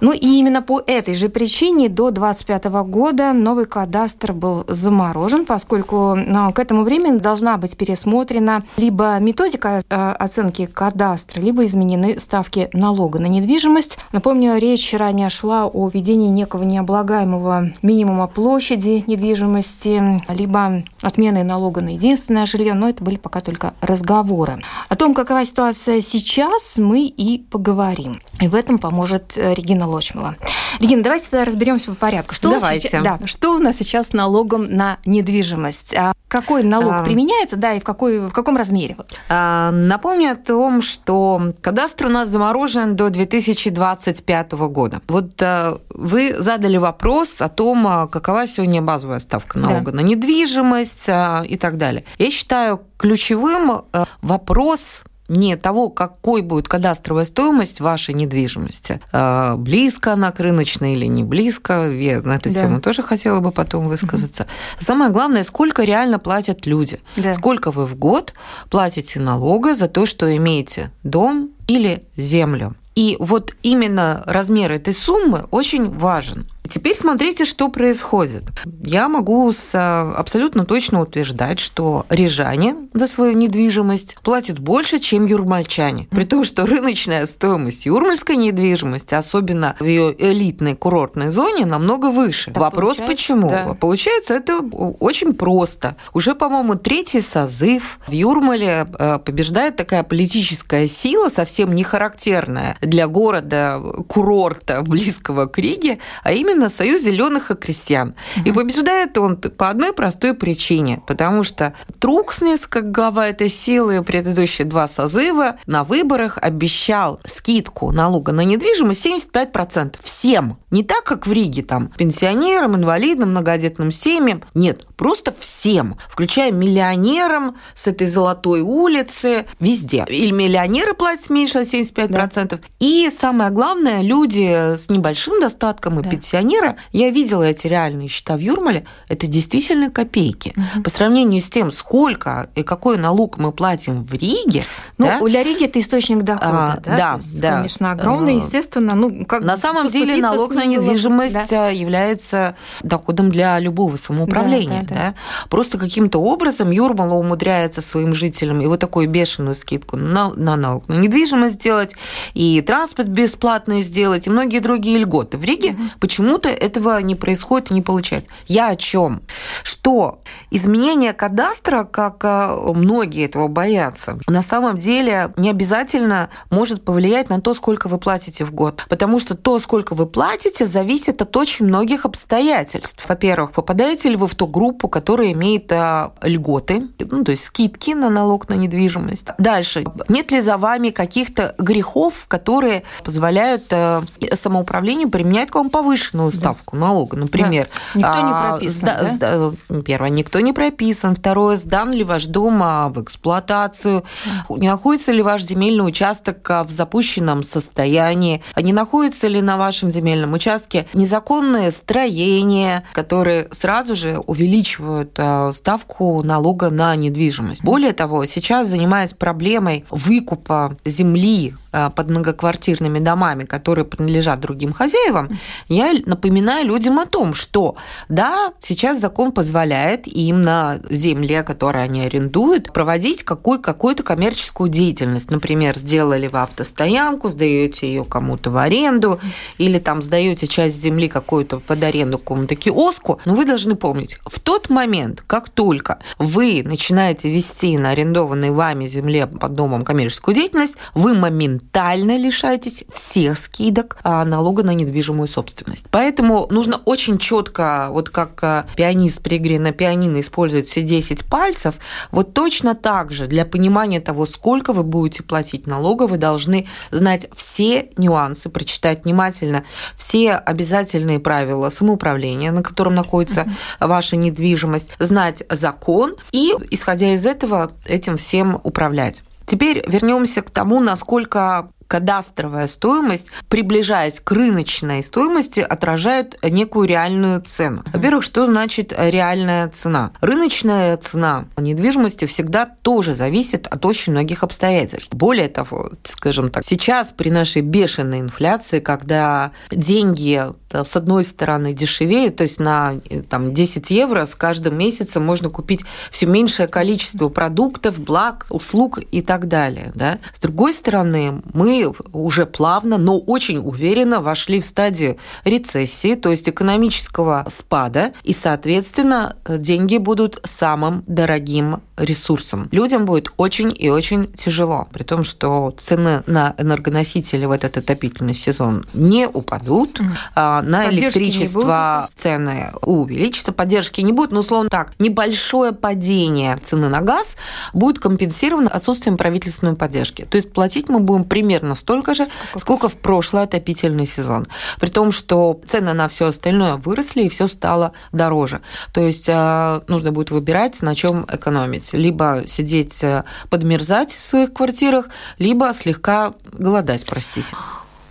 Ну 0.00 0.10
и 0.10 0.26
именно 0.26 0.62
по 0.62 0.82
этой 0.84 1.14
же 1.14 1.28
причине 1.28 1.88
до 1.88 2.10
2025 2.10 2.64
года 2.88 3.32
новый 3.32 3.66
кадастр 3.66 4.32
был 4.32 4.64
заморожен, 4.66 5.46
поскольку 5.46 6.16
ну, 6.16 6.52
к 6.52 6.58
этому 6.58 6.82
времени 6.82 7.18
должна 7.18 7.56
быть 7.56 7.76
пересмотрена 7.76 8.64
либо 8.76 9.16
методика 9.20 9.82
а, 9.90 10.12
оценки 10.14 10.66
кадастра, 10.66 11.40
либо 11.40 11.66
изменены 11.66 12.18
ставки 12.18 12.68
налога 12.72 13.20
на 13.20 13.26
недвижимость. 13.26 13.96
Напомню, 14.10 14.56
речь 14.56 14.92
ранее 14.92 15.28
шла 15.28 15.66
о 15.66 15.88
введении 15.88 16.30
некого 16.30 16.64
необлагаемого 16.64 17.70
минимума 17.80 18.26
площади 18.26 19.04
недвижимости, 19.06 20.20
либо 20.28 20.79
отмены 21.02 21.44
налога 21.44 21.80
на 21.80 21.90
единственное 21.90 22.46
жилье, 22.46 22.74
но 22.74 22.88
это 22.88 23.02
были 23.02 23.16
пока 23.16 23.40
только 23.40 23.74
разговоры. 23.80 24.60
О 25.00 25.02
том, 25.02 25.14
какова 25.14 25.46
ситуация 25.46 26.02
сейчас, 26.02 26.76
мы 26.76 27.06
и 27.06 27.38
поговорим. 27.38 28.20
И 28.38 28.48
в 28.48 28.54
этом 28.54 28.76
поможет 28.76 29.32
э, 29.38 29.54
Регина 29.54 29.88
Лочмала. 29.88 30.36
Регина, 30.78 31.02
давайте 31.02 31.30
тогда 31.30 31.46
разберемся 31.46 31.86
по 31.92 31.94
порядку. 31.94 32.34
Что 32.34 32.50
давайте. 32.50 32.98
У 32.98 33.02
нас, 33.02 33.18
да, 33.18 33.26
что 33.26 33.54
у 33.54 33.58
нас 33.58 33.78
сейчас 33.78 34.08
с 34.08 34.12
налогом 34.12 34.76
на 34.76 34.98
недвижимость? 35.06 35.94
А 35.94 36.12
какой 36.28 36.64
налог 36.64 36.92
а, 36.92 37.02
применяется, 37.02 37.56
да, 37.56 37.72
и 37.72 37.80
в, 37.80 37.84
какой, 37.84 38.20
в 38.20 38.32
каком 38.32 38.58
размере? 38.58 38.96
А, 39.30 39.70
напомню 39.70 40.32
о 40.32 40.34
том, 40.36 40.82
что 40.82 41.54
кадастр 41.62 42.06
у 42.06 42.10
нас 42.10 42.28
заморожен 42.28 42.94
до 42.94 43.08
2025 43.08 44.52
года. 44.52 45.00
Вот 45.08 45.32
а, 45.40 45.80
вы 45.88 46.34
задали 46.38 46.76
вопрос 46.76 47.40
о 47.40 47.48
том, 47.48 47.86
а, 47.86 48.06
какова 48.06 48.46
сегодня 48.46 48.82
базовая 48.82 49.18
ставка 49.18 49.58
налога 49.58 49.92
да. 49.92 50.02
на 50.02 50.02
недвижимость 50.02 51.08
а, 51.08 51.42
и 51.48 51.56
так 51.56 51.78
далее. 51.78 52.04
Я 52.18 52.30
считаю 52.30 52.82
ключевым 52.96 53.82
а, 53.92 54.04
вопрос 54.20 54.89
не 55.30 55.56
того, 55.56 55.88
какой 55.88 56.42
будет 56.42 56.68
кадастровая 56.68 57.24
стоимость 57.24 57.80
вашей 57.80 58.14
недвижимости. 58.14 59.00
А, 59.12 59.56
близко 59.56 60.12
она 60.12 60.32
к 60.32 60.40
рыночной 60.40 60.94
или 60.94 61.06
не 61.06 61.22
близко, 61.22 61.88
я 61.88 62.20
на 62.20 62.34
эту 62.34 62.52
да. 62.52 62.60
тему 62.60 62.80
тоже 62.80 63.02
хотела 63.02 63.38
бы 63.38 63.52
потом 63.52 63.88
высказаться. 63.88 64.42
Угу. 64.42 64.50
Самое 64.80 65.10
главное, 65.12 65.44
сколько 65.44 65.84
реально 65.84 66.18
платят 66.18 66.66
люди. 66.66 66.98
Да. 67.16 67.32
Сколько 67.32 67.70
вы 67.70 67.86
в 67.86 67.94
год 67.94 68.34
платите 68.70 69.20
налога 69.20 69.74
за 69.76 69.86
то, 69.86 70.04
что 70.04 70.36
имеете 70.36 70.90
дом 71.04 71.50
или 71.68 72.02
землю. 72.16 72.74
И 72.96 73.16
вот 73.20 73.54
именно 73.62 74.24
размер 74.26 74.72
этой 74.72 74.92
суммы 74.92 75.46
очень 75.52 75.88
важен. 75.88 76.46
Теперь 76.70 76.94
смотрите, 76.94 77.44
что 77.44 77.68
происходит. 77.68 78.44
Я 78.84 79.08
могу 79.08 79.52
с, 79.52 79.72
а, 79.74 80.12
абсолютно 80.16 80.64
точно 80.64 81.00
утверждать, 81.00 81.58
что 81.58 82.06
рижане 82.08 82.76
за 82.94 83.08
свою 83.08 83.32
недвижимость 83.32 84.16
платят 84.22 84.60
больше, 84.60 85.00
чем 85.00 85.26
юрмальчане. 85.26 86.06
При 86.10 86.24
том, 86.24 86.44
что 86.44 86.66
рыночная 86.66 87.26
стоимость 87.26 87.86
юрмальской 87.86 88.36
недвижимости, 88.36 89.14
особенно 89.14 89.74
в 89.80 89.84
ее 89.84 90.14
элитной 90.16 90.76
курортной 90.76 91.30
зоне, 91.30 91.66
намного 91.66 92.12
выше. 92.12 92.52
Так 92.52 92.58
Вопрос 92.58 92.98
почему? 92.98 93.50
Да. 93.50 93.74
Получается, 93.74 94.34
это 94.34 94.58
очень 94.58 95.32
просто. 95.32 95.96
Уже, 96.14 96.36
по-моему, 96.36 96.76
третий 96.76 97.20
созыв 97.20 97.98
в 98.06 98.12
Юрмале 98.12 98.86
а, 98.92 99.18
побеждает 99.18 99.74
такая 99.74 100.04
политическая 100.04 100.86
сила, 100.86 101.30
совсем 101.30 101.74
не 101.74 101.82
характерная 101.82 102.76
для 102.80 103.08
города, 103.08 103.80
курорта, 104.06 104.82
близкого 104.82 105.46
к 105.46 105.58
Риге, 105.58 105.98
а 106.22 106.32
именно 106.32 106.59
именно 106.60 106.68
Союз 106.68 107.00
зеленых 107.00 107.50
и 107.50 107.54
крестьян. 107.54 108.14
Угу. 108.36 108.48
И 108.48 108.52
побеждает 108.52 109.16
он 109.16 109.36
по 109.36 109.70
одной 109.70 109.92
простой 109.94 110.34
причине, 110.34 111.02
потому 111.06 111.42
что 111.42 111.74
Трукснес, 111.98 112.66
как 112.66 112.90
глава 112.90 113.28
этой 113.28 113.48
силы, 113.48 114.02
предыдущие 114.02 114.66
два 114.66 114.86
созыва, 114.88 115.56
на 115.66 115.84
выборах 115.84 116.38
обещал 116.40 117.20
скидку 117.26 117.92
налога 117.92 118.32
на 118.32 118.42
недвижимость 118.42 119.06
75% 119.06 119.96
всем. 120.02 120.58
Не 120.70 120.84
так, 120.84 121.04
как 121.04 121.26
в 121.26 121.32
Риге, 121.32 121.62
там, 121.62 121.92
пенсионерам, 121.96 122.76
инвалидам, 122.76 123.30
многодетным 123.30 123.90
семьям. 123.90 124.42
Нет, 124.54 124.86
просто 124.96 125.34
всем, 125.38 125.96
включая 126.08 126.52
миллионерам 126.52 127.56
с 127.74 127.86
этой 127.86 128.06
золотой 128.06 128.60
улицы, 128.60 129.46
везде. 129.58 130.04
Или 130.08 130.30
миллионеры 130.30 130.94
платят 130.94 131.30
меньше 131.30 131.60
на 131.60 131.62
75%. 131.62 132.48
Да. 132.48 132.58
И 132.78 133.08
самое 133.10 133.50
главное, 133.50 134.02
люди 134.02 134.76
с 134.76 134.90
небольшим 134.90 135.40
достатком 135.40 136.00
и 136.00 136.02
да. 136.02 136.10
пенсионеры 136.10 136.49
пенсионера, 136.50 136.76
я 136.92 137.10
видела 137.10 137.42
эти 137.44 137.66
реальные 137.66 138.08
счета 138.08 138.36
в 138.36 138.40
Юрмале, 138.40 138.84
это 139.08 139.26
действительно 139.26 139.90
копейки. 139.90 140.54
Угу. 140.56 140.82
По 140.82 140.90
сравнению 140.90 141.40
с 141.40 141.48
тем, 141.48 141.70
сколько 141.70 142.50
и 142.54 142.62
какой 142.62 142.98
налог 142.98 143.38
мы 143.38 143.52
платим 143.52 144.02
в 144.02 144.12
Риге. 144.12 144.64
Ну, 144.98 145.06
да? 145.06 145.20
для 145.20 145.42
Риги 145.42 145.64
это 145.64 145.80
источник 145.80 146.22
дохода, 146.22 146.74
а, 146.74 146.80
да? 146.84 146.96
Да, 146.96 147.14
есть, 147.14 147.40
да. 147.40 147.56
Конечно, 147.56 147.92
огромный, 147.92 148.36
естественно. 148.36 148.94
Ну, 148.94 149.24
как 149.24 149.42
На 149.42 149.56
самом 149.56 149.86
деле 149.86 150.16
налог 150.16 150.54
на 150.54 150.64
недвижимость 150.64 151.50
да. 151.50 151.68
является 151.68 152.56
доходом 152.82 153.30
для 153.30 153.58
любого 153.58 153.96
самоуправления. 153.96 154.82
Да, 154.82 154.88
да, 154.88 154.94
да. 154.94 155.00
Да? 155.00 155.14
Просто 155.48 155.78
каким-то 155.78 156.20
образом 156.20 156.70
Юрмала 156.70 157.14
умудряется 157.14 157.80
своим 157.80 158.14
жителям 158.14 158.60
и 158.60 158.66
вот 158.66 158.80
такую 158.80 159.08
бешеную 159.08 159.54
скидку 159.54 159.96
на, 159.96 160.30
на 160.34 160.56
налог 160.56 160.88
на 160.88 160.94
недвижимость 160.94 161.54
сделать, 161.54 161.94
и 162.34 162.60
транспорт 162.60 163.08
бесплатный 163.08 163.82
сделать, 163.82 164.26
и 164.26 164.30
многие 164.30 164.60
другие 164.60 164.98
льготы. 164.98 165.38
В 165.38 165.44
Риге 165.44 165.70
угу. 165.70 165.82
почему 166.00 166.38
почему-то 166.40 166.48
этого 166.48 167.00
не 167.00 167.14
происходит 167.14 167.70
и 167.70 167.74
не 167.74 167.82
получается. 167.82 168.30
Я 168.46 168.68
о 168.68 168.76
чем? 168.76 169.22
Что 169.62 170.20
изменение 170.50 171.12
кадастра, 171.12 171.84
как 171.84 172.24
а, 172.24 172.54
многие 172.74 173.26
этого 173.26 173.48
боятся, 173.48 174.18
на 174.26 174.42
самом 174.42 174.78
деле 174.78 175.32
не 175.36 175.50
обязательно 175.50 176.30
может 176.50 176.84
повлиять 176.84 177.30
на 177.30 177.40
то, 177.40 177.54
сколько 177.54 177.88
вы 177.88 177.98
платите 177.98 178.44
в 178.44 178.52
год. 178.52 178.84
Потому 178.88 179.18
что 179.18 179.36
то, 179.36 179.58
сколько 179.58 179.94
вы 179.94 180.06
платите, 180.06 180.66
зависит 180.66 181.22
от 181.22 181.36
очень 181.36 181.66
многих 181.66 182.04
обстоятельств. 182.04 183.04
Во-первых, 183.08 183.52
попадаете 183.52 184.08
ли 184.08 184.16
вы 184.16 184.26
в 184.26 184.34
ту 184.34 184.46
группу, 184.46 184.88
которая 184.88 185.32
имеет 185.32 185.70
а, 185.72 186.12
льготы, 186.22 186.88
ну, 186.98 187.24
то 187.24 187.30
есть 187.30 187.44
скидки 187.44 187.92
на 187.92 188.10
налог 188.10 188.48
на 188.48 188.54
недвижимость. 188.54 189.28
Дальше, 189.38 189.84
нет 190.08 190.30
ли 190.30 190.40
за 190.40 190.56
вами 190.56 190.90
каких-то 190.90 191.54
грехов, 191.58 192.26
которые 192.28 192.82
позволяют 193.04 193.64
а, 193.72 194.02
самоуправлению 194.32 195.10
применять 195.10 195.50
к 195.50 195.54
вам 195.54 195.70
повышенную 195.70 196.29
повышенную 196.30 196.54
ставку 196.54 196.76
да. 196.76 196.86
налога, 196.86 197.16
например. 197.16 197.68
Да. 197.94 197.98
Никто 197.98 198.20
не 198.22 198.32
а, 198.32 198.50
прописан, 198.50 198.88
а, 198.88 198.98
да? 198.98 199.06
Сда, 199.06 199.52
первое, 199.82 200.10
никто 200.10 200.40
не 200.40 200.52
прописан. 200.52 201.14
Второе, 201.14 201.56
сдан 201.56 201.92
ли 201.92 202.04
ваш 202.04 202.26
дом 202.26 202.62
а, 202.62 202.88
в 202.88 203.02
эксплуатацию, 203.02 204.04
да. 204.24 204.56
не 204.56 204.68
находится 204.68 205.12
ли 205.12 205.22
ваш 205.22 205.42
земельный 205.42 205.86
участок 205.86 206.48
а, 206.50 206.64
в 206.64 206.70
запущенном 206.70 207.42
состоянии, 207.42 208.42
не 208.56 208.72
находится 208.72 209.28
ли 209.28 209.40
на 209.40 209.56
вашем 209.56 209.90
земельном 209.90 210.32
участке 210.32 210.86
незаконное 210.94 211.70
строение, 211.70 212.84
которые 212.92 213.48
сразу 213.50 213.94
же 213.94 214.18
увеличивают 214.26 215.18
ставку 215.54 216.22
налога 216.22 216.70
на 216.70 216.94
недвижимость. 216.96 217.62
Более 217.62 217.92
того, 217.92 218.24
сейчас 218.24 218.68
занимаясь 218.68 219.12
проблемой 219.12 219.84
выкупа 219.90 220.76
земли 220.84 221.54
под 221.70 222.08
многоквартирными 222.08 222.98
домами, 222.98 223.44
которые 223.44 223.84
принадлежат 223.84 224.40
другим 224.40 224.72
хозяевам, 224.72 225.38
я 225.68 225.92
напоминаю 226.06 226.66
людям 226.66 226.98
о 226.98 227.06
том, 227.06 227.34
что 227.34 227.76
да, 228.08 228.52
сейчас 228.58 229.00
закон 229.00 229.32
позволяет 229.32 230.06
им 230.06 230.42
на 230.42 230.80
земле, 230.90 231.42
которую 231.42 231.84
они 231.84 232.02
арендуют, 232.02 232.72
проводить 232.72 233.22
какой, 233.22 233.60
какую-то 233.60 234.02
коммерческую 234.02 234.68
деятельность. 234.68 235.30
Например, 235.30 235.76
сделали 235.76 236.28
вы 236.28 236.42
автостоянку, 236.42 237.28
сдаете 237.28 237.86
ее 237.86 238.04
кому-то 238.04 238.50
в 238.50 238.56
аренду, 238.56 239.20
или 239.58 239.78
там 239.78 240.02
сдаете 240.02 240.46
часть 240.46 240.80
земли 240.80 241.08
какую-то 241.08 241.60
под 241.60 241.82
аренду 241.82 242.18
какому-то 242.18 242.54
киоску. 242.56 243.20
Но 243.24 243.34
вы 243.34 243.44
должны 243.44 243.76
помнить, 243.76 244.18
в 244.26 244.40
тот 244.40 244.70
момент, 244.70 245.22
как 245.26 245.48
только 245.48 245.98
вы 246.18 246.62
начинаете 246.64 247.30
вести 247.30 247.78
на 247.78 247.90
арендованной 247.90 248.50
вами 248.50 248.86
земле 248.86 249.26
под 249.26 249.54
домом 249.54 249.82
коммерческую 249.82 250.34
деятельность, 250.34 250.76
вы 250.94 251.14
моментально 251.14 251.59
моментально 251.60 252.16
лишаетесь 252.16 252.84
всех 252.92 253.38
скидок 253.38 253.98
а, 254.02 254.24
налога 254.24 254.62
на 254.62 254.72
недвижимую 254.72 255.28
собственность. 255.28 255.86
Поэтому 255.90 256.46
нужно 256.50 256.80
очень 256.84 257.18
четко, 257.18 257.88
вот 257.90 258.10
как 258.10 258.42
а, 258.42 258.66
пианист 258.76 259.22
при 259.22 259.36
игре 259.36 259.58
на 259.58 259.72
пианино 259.72 260.20
использует 260.20 260.66
все 260.66 260.82
10 260.82 261.26
пальцев, 261.26 261.76
вот 262.10 262.34
точно 262.34 262.74
так 262.74 263.12
же 263.12 263.26
для 263.26 263.44
понимания 263.44 264.00
того, 264.00 264.26
сколько 264.26 264.72
вы 264.72 264.82
будете 264.82 265.22
платить 265.22 265.66
налога, 265.66 266.04
вы 266.04 266.16
должны 266.16 266.66
знать 266.90 267.26
все 267.34 267.90
нюансы, 267.96 268.48
прочитать 268.48 269.04
внимательно 269.04 269.64
все 269.96 270.34
обязательные 270.34 271.20
правила 271.20 271.70
самоуправления, 271.70 272.52
на 272.52 272.62
котором 272.62 272.94
находится 272.94 273.46
ваша 273.78 274.16
недвижимость, 274.16 274.88
знать 274.98 275.44
закон 275.48 276.16
и, 276.32 276.54
исходя 276.70 277.14
из 277.14 277.26
этого, 277.26 277.72
этим 277.86 278.16
всем 278.16 278.60
управлять. 278.64 279.22
Теперь 279.50 279.82
вернемся 279.84 280.42
к 280.42 280.50
тому, 280.52 280.78
насколько 280.78 281.72
кадастровая 281.90 282.68
стоимость, 282.68 283.32
приближаясь 283.48 284.20
к 284.20 284.30
рыночной 284.30 285.02
стоимости, 285.02 285.58
отражает 285.58 286.38
некую 286.44 286.86
реальную 286.86 287.42
цену. 287.42 287.82
Во-первых, 287.92 288.22
что 288.22 288.46
значит 288.46 288.94
реальная 288.96 289.68
цена? 289.68 290.12
Рыночная 290.20 290.96
цена 290.98 291.46
недвижимости 291.56 292.26
всегда 292.26 292.64
тоже 292.64 293.16
зависит 293.16 293.66
от 293.66 293.84
очень 293.84 294.12
многих 294.12 294.44
обстоятельств. 294.44 295.12
Более 295.14 295.48
того, 295.48 295.90
скажем 296.04 296.50
так, 296.50 296.64
сейчас 296.64 297.10
при 297.10 297.30
нашей 297.30 297.62
бешеной 297.62 298.20
инфляции, 298.20 298.78
когда 298.78 299.50
деньги 299.72 300.44
с 300.72 300.96
одной 300.96 301.24
стороны 301.24 301.72
дешевеют, 301.72 302.36
то 302.36 302.44
есть 302.44 302.60
на 302.60 303.00
там, 303.28 303.52
10 303.52 303.90
евро 303.90 304.24
с 304.24 304.36
каждым 304.36 304.78
месяцем 304.78 305.26
можно 305.26 305.48
купить 305.48 305.84
все 306.12 306.26
меньшее 306.26 306.68
количество 306.68 307.28
продуктов, 307.28 307.98
благ, 307.98 308.46
услуг 308.50 309.00
и 309.10 309.22
так 309.22 309.48
далее. 309.48 309.90
Да? 309.96 310.20
С 310.32 310.38
другой 310.38 310.72
стороны, 310.72 311.42
мы 311.52 311.79
уже 312.12 312.46
плавно, 312.46 312.98
но 312.98 313.18
очень 313.18 313.58
уверенно 313.58 314.20
вошли 314.20 314.60
в 314.60 314.66
стадию 314.66 315.16
рецессии, 315.44 316.14
то 316.14 316.30
есть 316.30 316.48
экономического 316.48 317.46
спада, 317.48 318.12
и, 318.22 318.32
соответственно, 318.32 319.36
деньги 319.46 319.96
будут 319.98 320.40
самым 320.44 321.04
дорогим 321.06 321.80
ресурсом. 321.96 322.68
Людям 322.72 323.04
будет 323.04 323.28
очень 323.36 323.74
и 323.76 323.90
очень 323.90 324.32
тяжело, 324.32 324.88
при 324.92 325.02
том, 325.02 325.24
что 325.24 325.74
цены 325.78 326.22
на 326.26 326.54
энергоносители 326.58 327.44
в 327.44 327.50
этот 327.50 327.76
отопительный 327.76 328.34
сезон 328.34 328.86
не 328.94 329.28
упадут, 329.28 330.00
mm. 330.00 330.06
а 330.34 330.62
на 330.62 330.86
поддержки 330.86 331.18
электричество 331.18 332.08
цены 332.14 332.72
увеличатся, 332.82 333.52
поддержки 333.52 334.00
не 334.00 334.12
будет, 334.12 334.32
но 334.32 334.40
условно 334.40 334.70
так, 334.70 334.92
небольшое 334.98 335.72
падение 335.72 336.58
цены 336.62 336.88
на 336.88 337.00
газ 337.00 337.36
будет 337.72 337.98
компенсировано 337.98 338.70
отсутствием 338.70 339.16
правительственной 339.16 339.76
поддержки. 339.76 340.26
То 340.30 340.36
есть 340.36 340.52
платить 340.52 340.88
мы 340.88 341.00
будем 341.00 341.24
примерно 341.24 341.69
столько 341.74 342.14
же, 342.14 342.26
сколько, 342.56 342.80
сколько 342.80 342.88
в 342.88 342.96
прошлый 342.96 343.42
отопительный 343.42 344.06
сезон. 344.06 344.46
При 344.78 344.88
том, 344.88 345.10
что 345.10 345.60
цены 345.66 345.92
на 345.92 346.08
все 346.08 346.26
остальное 346.26 346.76
выросли 346.76 347.24
и 347.24 347.28
все 347.28 347.48
стало 347.48 347.92
дороже. 348.12 348.60
То 348.92 349.00
есть 349.00 349.28
а, 349.28 349.82
нужно 349.88 350.12
будет 350.12 350.30
выбирать, 350.30 350.80
на 350.82 350.94
чем 350.94 351.26
экономить 351.28 351.92
либо 351.92 352.44
сидеть 352.46 353.02
э, 353.02 353.24
подмерзать 353.50 354.12
в 354.12 354.24
своих 354.24 354.52
квартирах, 354.52 355.08
либо 355.38 355.74
слегка 355.74 356.32
голодать, 356.52 357.04
простите. 357.04 357.56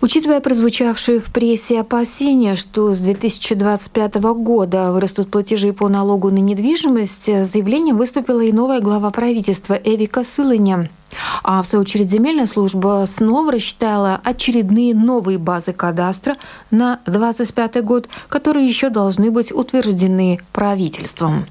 Учитывая 0.02 0.40
прозвучавшие 0.40 1.20
в 1.20 1.26
прессе 1.26 1.82
опасения, 1.82 2.56
что 2.56 2.94
с 2.94 3.00
2025 3.00 4.16
года 4.16 4.94
вырастут 4.94 5.30
платежи 5.30 5.74
по 5.74 5.90
налогу 5.90 6.32
на 6.32 6.38
недвижимость, 6.38 7.28
с 7.28 7.52
заявлением 7.52 7.98
выступила 7.98 8.40
и 8.40 8.54
новая 8.54 8.80
глава 8.80 9.12
правительства 9.12 9.74
Эвика 9.74 10.24
Сылыня. 10.24 10.90
А 11.44 11.62
в 11.62 11.68
свою 11.68 11.82
очередь 11.82 12.10
земельная 12.10 12.46
служба 12.46 13.04
снова 13.08 13.52
рассчитала 13.52 14.22
очередные 14.24 14.96
новые 14.96 15.38
базы 15.38 15.74
кадастра 15.74 16.38
на 16.72 17.02
2025 17.06 17.84
год, 17.84 18.08
которые 18.30 18.66
еще 18.66 18.90
должны 18.90 19.32
быть 19.32 19.52
утверждены 19.52 20.40
правительством. 20.54 21.46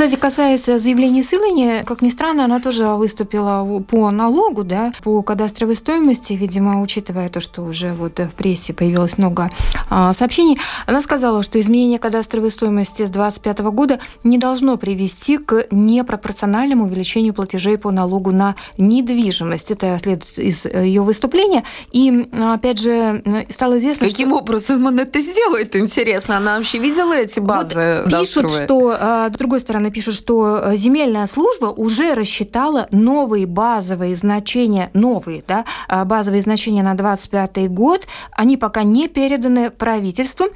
Кстати, 0.00 0.16
касаясь 0.16 0.64
заявления 0.64 1.22
Сылани, 1.22 1.84
как 1.84 2.00
ни 2.00 2.08
странно, 2.08 2.46
она 2.46 2.58
тоже 2.58 2.86
выступила 2.86 3.80
по 3.80 4.10
налогу, 4.10 4.64
да, 4.64 4.94
по 5.02 5.20
кадастровой 5.20 5.76
стоимости, 5.76 6.32
видимо, 6.32 6.80
учитывая 6.80 7.28
то, 7.28 7.40
что 7.40 7.60
уже 7.60 7.92
вот 7.92 8.18
в 8.18 8.30
прессе 8.30 8.72
появилось 8.72 9.18
много 9.18 9.50
а, 9.90 10.14
сообщений, 10.14 10.58
она 10.86 11.02
сказала, 11.02 11.42
что 11.42 11.60
изменение 11.60 11.98
кадастровой 11.98 12.50
стоимости 12.50 13.04
с 13.04 13.10
2025 13.10 13.58
года 13.74 14.00
не 14.24 14.38
должно 14.38 14.78
привести 14.78 15.36
к 15.36 15.66
непропорциональному 15.70 16.84
увеличению 16.86 17.34
платежей 17.34 17.76
по 17.76 17.90
налогу 17.90 18.30
на 18.30 18.56
недвижимость. 18.78 19.70
Это 19.70 19.98
следует 20.02 20.38
из 20.38 20.64
ее 20.64 21.02
выступления. 21.02 21.64
И, 21.92 22.26
опять 22.32 22.78
же, 22.78 23.22
стало 23.50 23.76
известно, 23.76 24.08
Каким 24.08 24.28
что... 24.28 24.38
образом 24.38 24.86
она 24.86 25.02
это 25.02 25.20
сделает, 25.20 25.76
интересно? 25.76 26.38
Она 26.38 26.56
вообще 26.56 26.78
видела 26.78 27.12
эти 27.12 27.38
базы? 27.38 28.04
Вот 28.06 28.20
пишут, 28.20 28.50
что, 28.50 28.96
а, 28.98 29.28
с 29.28 29.32
другой 29.36 29.60
стороны, 29.60 29.89
пишут, 29.90 30.14
что 30.14 30.60
э, 30.62 30.76
земельная 30.76 31.26
служба 31.26 31.66
уже 31.66 32.14
рассчитала 32.14 32.88
новые 32.90 33.46
базовые 33.46 34.14
значения, 34.14 34.90
новые 34.94 35.44
да, 35.46 35.64
а, 35.88 36.04
базовые 36.04 36.42
значения 36.42 36.82
на 36.82 36.94
2025 36.94 37.70
год. 37.70 38.06
Они 38.32 38.56
пока 38.56 38.82
не 38.82 39.08
переданы 39.08 39.70
правительству, 39.70 40.46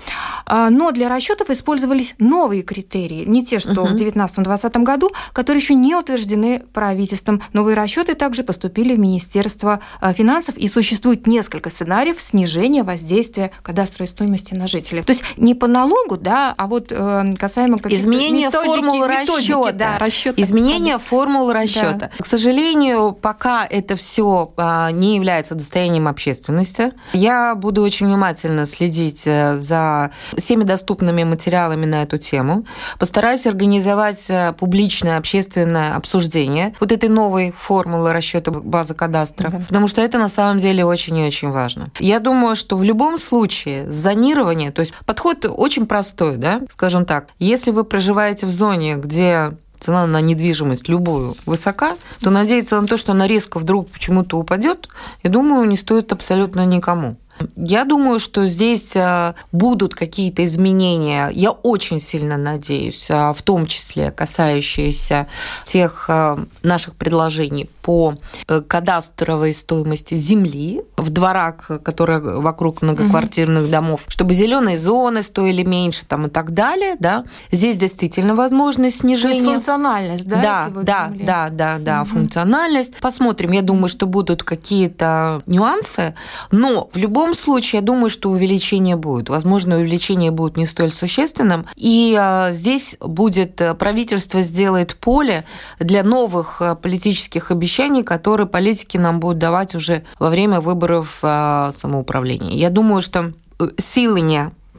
а, 0.47 0.71
но 0.71 0.91
для 0.93 1.09
расчетов 1.09 1.51
использовались 1.51 2.15
новые 2.19 2.63
критерии, 2.63 3.25
не 3.27 3.45
те, 3.45 3.59
что 3.59 3.85
uh-huh. 3.85 3.97
в 3.97 4.01
2019-2020 4.01 4.83
году, 4.83 5.11
которые 5.33 5.61
еще 5.61 5.75
не 5.75 5.95
утверждены 5.95 6.63
правительством. 6.73 7.43
Новые 7.53 7.77
расчеты 7.77 8.15
также 8.15 8.43
поступили 8.43 8.95
в 8.95 8.99
Министерство 8.99 9.81
а, 10.01 10.13
финансов, 10.13 10.57
и 10.57 10.69
существует 10.69 11.27
несколько 11.27 11.71
сценариев 11.71 12.21
снижения 12.21 12.83
воздействия 12.83 13.51
кадастровой 13.63 14.09
стоимости 14.09 14.55
на 14.55 14.67
жителей. 14.67 15.03
То 15.03 15.13
есть 15.13 15.25
не 15.37 15.55
по 15.55 15.67
налогу, 15.67 16.17
да, 16.17 16.55
а 16.57 16.67
вот 16.67 16.89
э, 16.91 17.35
касаемо 17.39 17.79
каких-то 17.79 18.03
изменения 18.03 18.51
формулы 18.51 19.07
расчета, 19.21 19.73
да, 19.73 19.99
расчета. 19.99 20.41
изменение 20.41 20.99
формул 20.99 21.53
расчета. 21.53 21.95
Да. 21.95 22.11
К 22.19 22.27
сожалению, 22.27 23.13
пока 23.13 23.67
это 23.67 23.97
все 23.97 24.53
а, 24.57 24.91
не 24.91 25.17
является 25.17 25.55
достоянием 25.55 26.09
общественности, 26.09 26.93
я 27.13 27.55
буду 27.55 27.83
очень 27.83 28.07
внимательно 28.07 28.67
следить 28.67 29.27
э, 29.27 29.57
за 29.57 30.11
всеми 30.37 30.65
доступными 30.65 31.25
материалами 31.25 31.87
на 31.87 32.03
эту 32.03 32.19
тему. 32.19 32.65
Постараюсь 32.99 33.47
организовать 33.47 34.25
э, 34.29 34.55
публичное 34.59 35.19
общественное 35.19 35.95
обсуждение 35.97 36.75
вот 36.81 36.93
этой 36.93 37.09
новой 37.09 37.55
формулы 37.57 38.13
расчета 38.13 38.51
базы 38.51 38.95
кадастра, 38.95 39.49
угу. 39.49 39.65
потому 39.69 39.87
что 39.87 40.03
это 40.03 40.19
на 40.19 40.29
самом 40.29 40.59
деле 40.59 40.85
очень 40.85 41.19
и 41.19 41.27
очень 41.27 41.51
важно. 41.51 41.91
Я 41.99 42.21
думаю, 42.21 42.57
что 42.57 42.77
в 42.77 42.83
любом 42.83 43.19
случае 43.19 43.91
зонирование, 43.91 44.71
то 44.71 44.81
есть 44.81 44.95
подход 45.07 45.45
очень 45.49 45.87
простой, 45.87 46.37
да, 46.37 46.61
скажем 46.73 47.05
так, 47.05 47.29
если 47.39 47.71
вы 47.71 47.85
проживаете 47.85 48.47
в 48.47 48.51
зоне, 48.51 48.97
где 49.05 49.53
цена 49.79 50.07
на 50.07 50.21
недвижимость 50.21 50.89
любую 50.89 51.37
высока, 51.47 51.97
то 52.21 52.31
надеяться 52.31 52.81
на 52.81 52.87
то, 52.87 52.97
что 52.97 53.13
она 53.13 53.27
резко 53.27 53.59
вдруг 53.59 53.91
почему-то 53.91 54.39
упадет, 54.39 54.89
я 55.23 55.31
думаю, 55.31 55.69
не 55.69 55.77
стоит 55.77 56.11
абсолютно 56.13 56.65
никому. 56.65 57.17
Я 57.57 57.85
думаю, 57.85 58.21
что 58.21 58.47
здесь 58.47 58.97
а, 58.97 59.35
будут 59.51 59.95
какие-то 59.95 60.45
изменения. 60.45 61.31
Я 61.35 61.51
очень 61.51 62.01
сильно 62.01 62.37
надеюсь, 62.37 63.07
а, 63.11 63.33
в 63.33 63.43
том 63.43 63.67
числе 63.67 64.13
касающиеся 64.13 65.27
тех 65.65 66.07
а, 66.09 66.39
наших 66.63 66.95
предложений 66.95 67.71
по 67.85 68.15
э, 68.49 68.63
кадастровой 68.63 69.53
стоимости 69.53 70.17
земли 70.17 70.81
в 70.97 71.11
дворах, 71.11 71.71
которые 71.83 72.19
вокруг 72.41 72.81
многоквартирных 72.81 73.71
домов, 73.71 74.07
чтобы 74.09 74.33
зеленые 74.33 74.79
зоны 74.79 75.23
стоили 75.23 75.63
меньше 75.63 76.07
там 76.07 76.27
и 76.27 76.31
так 76.31 76.53
далее, 76.53 76.97
да. 76.99 77.25
Здесь 77.53 77.77
действительно 77.77 78.35
возможность 78.35 79.01
снижения. 79.01 79.35
То 79.35 79.45
есть 79.45 79.53
функциональность, 79.53 80.27
да? 80.27 80.41
Да, 80.41 80.69
вот 80.75 80.85
да, 80.87 81.09
земли? 81.11 81.25
да, 81.27 81.51
да, 81.51 81.79
да, 81.79 82.03
угу. 82.03 82.11
функциональность. 82.11 82.97
Посмотрим. 83.01 83.53
Я 83.53 83.61
думаю, 83.61 83.89
что 83.89 84.07
будут 84.07 84.43
какие-то 84.43 85.43
нюансы, 85.45 86.15
но 86.51 86.89
в 86.91 86.97
любом 86.97 87.35
случае, 87.35 87.81
я 87.81 87.85
думаю, 87.85 88.09
что 88.09 88.31
увеличение 88.31 88.97
будет. 88.97 89.29
Возможно, 89.29 89.77
увеличение 89.77 90.31
будет 90.31 90.57
не 90.57 90.65
столь 90.65 90.95
существенным. 90.95 91.67
И 91.77 92.17
а, 92.19 92.53
здесь 92.53 92.97
будет 93.01 93.61
э, 93.61 93.75
правительство 93.75 94.41
сделает 94.41 94.97
поле 94.97 95.45
для 95.79 96.03
новых 96.03 96.63
э, 96.63 96.77
политических 96.77 97.51
обещаний, 97.51 97.74
которые 98.03 98.47
политики 98.47 98.97
нам 98.97 99.21
будут 99.21 99.39
давать 99.39 99.75
уже 99.75 100.05
во 100.19 100.31
время 100.31 100.61
выборов 100.61 101.19
а, 101.23 101.73
самоуправления. 101.73 102.57
Я 102.57 102.71
думаю, 102.71 103.03
что 103.03 103.33
э, 103.59 103.69
силы 103.79 104.21